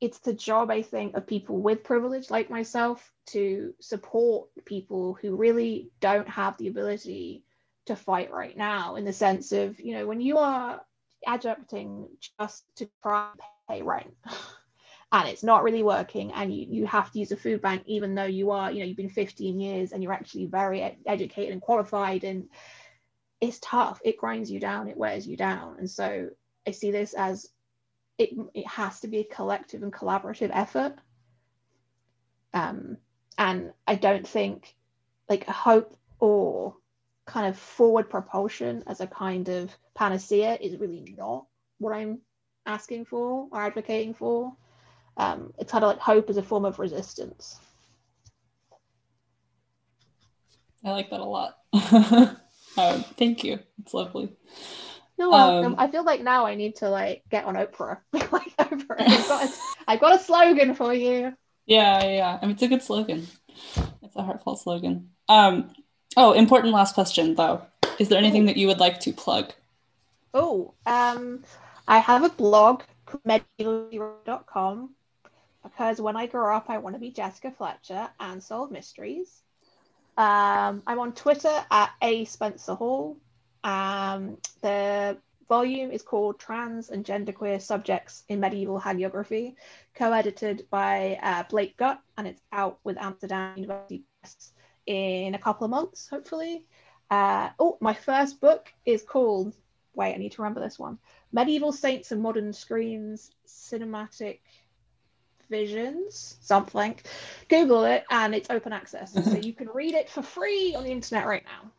[0.00, 5.36] it's the job, I think, of people with privilege like myself to support people who
[5.36, 7.44] really don't have the ability
[7.86, 10.80] to fight right now, in the sense of, you know, when you are
[11.28, 14.14] adjuncting just to try and pay rent.
[15.12, 18.14] And it's not really working, and you, you have to use a food bank, even
[18.14, 21.52] though you are, you know, you've been 15 years and you're actually very ed- educated
[21.52, 22.48] and qualified, and
[23.40, 24.00] it's tough.
[24.04, 25.78] It grinds you down, it wears you down.
[25.80, 26.28] And so
[26.64, 27.48] I see this as
[28.20, 30.94] it, it has to be a collective and collaborative effort.
[32.52, 32.98] Um,
[33.38, 34.76] and I don't think
[35.28, 36.76] like hope or
[37.24, 41.46] kind of forward propulsion as a kind of panacea is really not
[41.78, 42.18] what I'm
[42.66, 44.52] asking for or advocating for.
[45.16, 47.58] Um, it's kind of like hope as a form of resistance.
[50.84, 51.56] I like that a lot.
[52.76, 53.60] um, thank you.
[53.80, 54.36] It's lovely.
[55.20, 55.74] You're welcome.
[55.74, 57.98] Um, I feel like now I need to like get on Oprah.
[58.14, 59.00] like Oprah.
[59.00, 59.52] I've got, a,
[59.86, 61.34] I've got a slogan for you.
[61.66, 62.38] Yeah, yeah, yeah.
[62.40, 63.26] I mean, it's a good slogan.
[64.02, 65.10] It's a heartfelt slogan.
[65.28, 65.74] Um,
[66.16, 67.60] oh, important last question though.
[67.98, 69.52] Is there anything that you would like to plug?
[70.32, 71.44] Oh, um,
[71.86, 72.84] I have a blog,
[73.26, 74.94] medieval.com,
[75.62, 79.42] because when I grow up, I want to be Jessica Fletcher and solve mysteries.
[80.16, 83.18] Um, I'm on Twitter at a Spencer Hall.
[83.64, 89.54] Um, the volume is called Trans and Genderqueer Subjects in Medieval Hagiography,
[89.94, 94.52] co-edited by uh, Blake Gutt, and it's out with Amsterdam University Press
[94.86, 96.66] in a couple of months, hopefully.
[97.10, 99.54] Uh, oh, my first book is called
[99.94, 100.98] wait, I need to remember this one.
[101.32, 104.38] Medieval Saints and Modern Screens Cinematic
[105.48, 106.96] Visions, something.
[107.48, 109.12] Google it and it's open access.
[109.12, 111.70] so you can read it for free on the internet right now.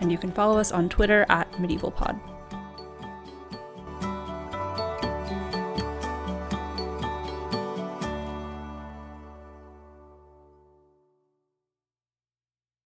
[0.00, 2.18] and you can follow us on Twitter at medievalpod.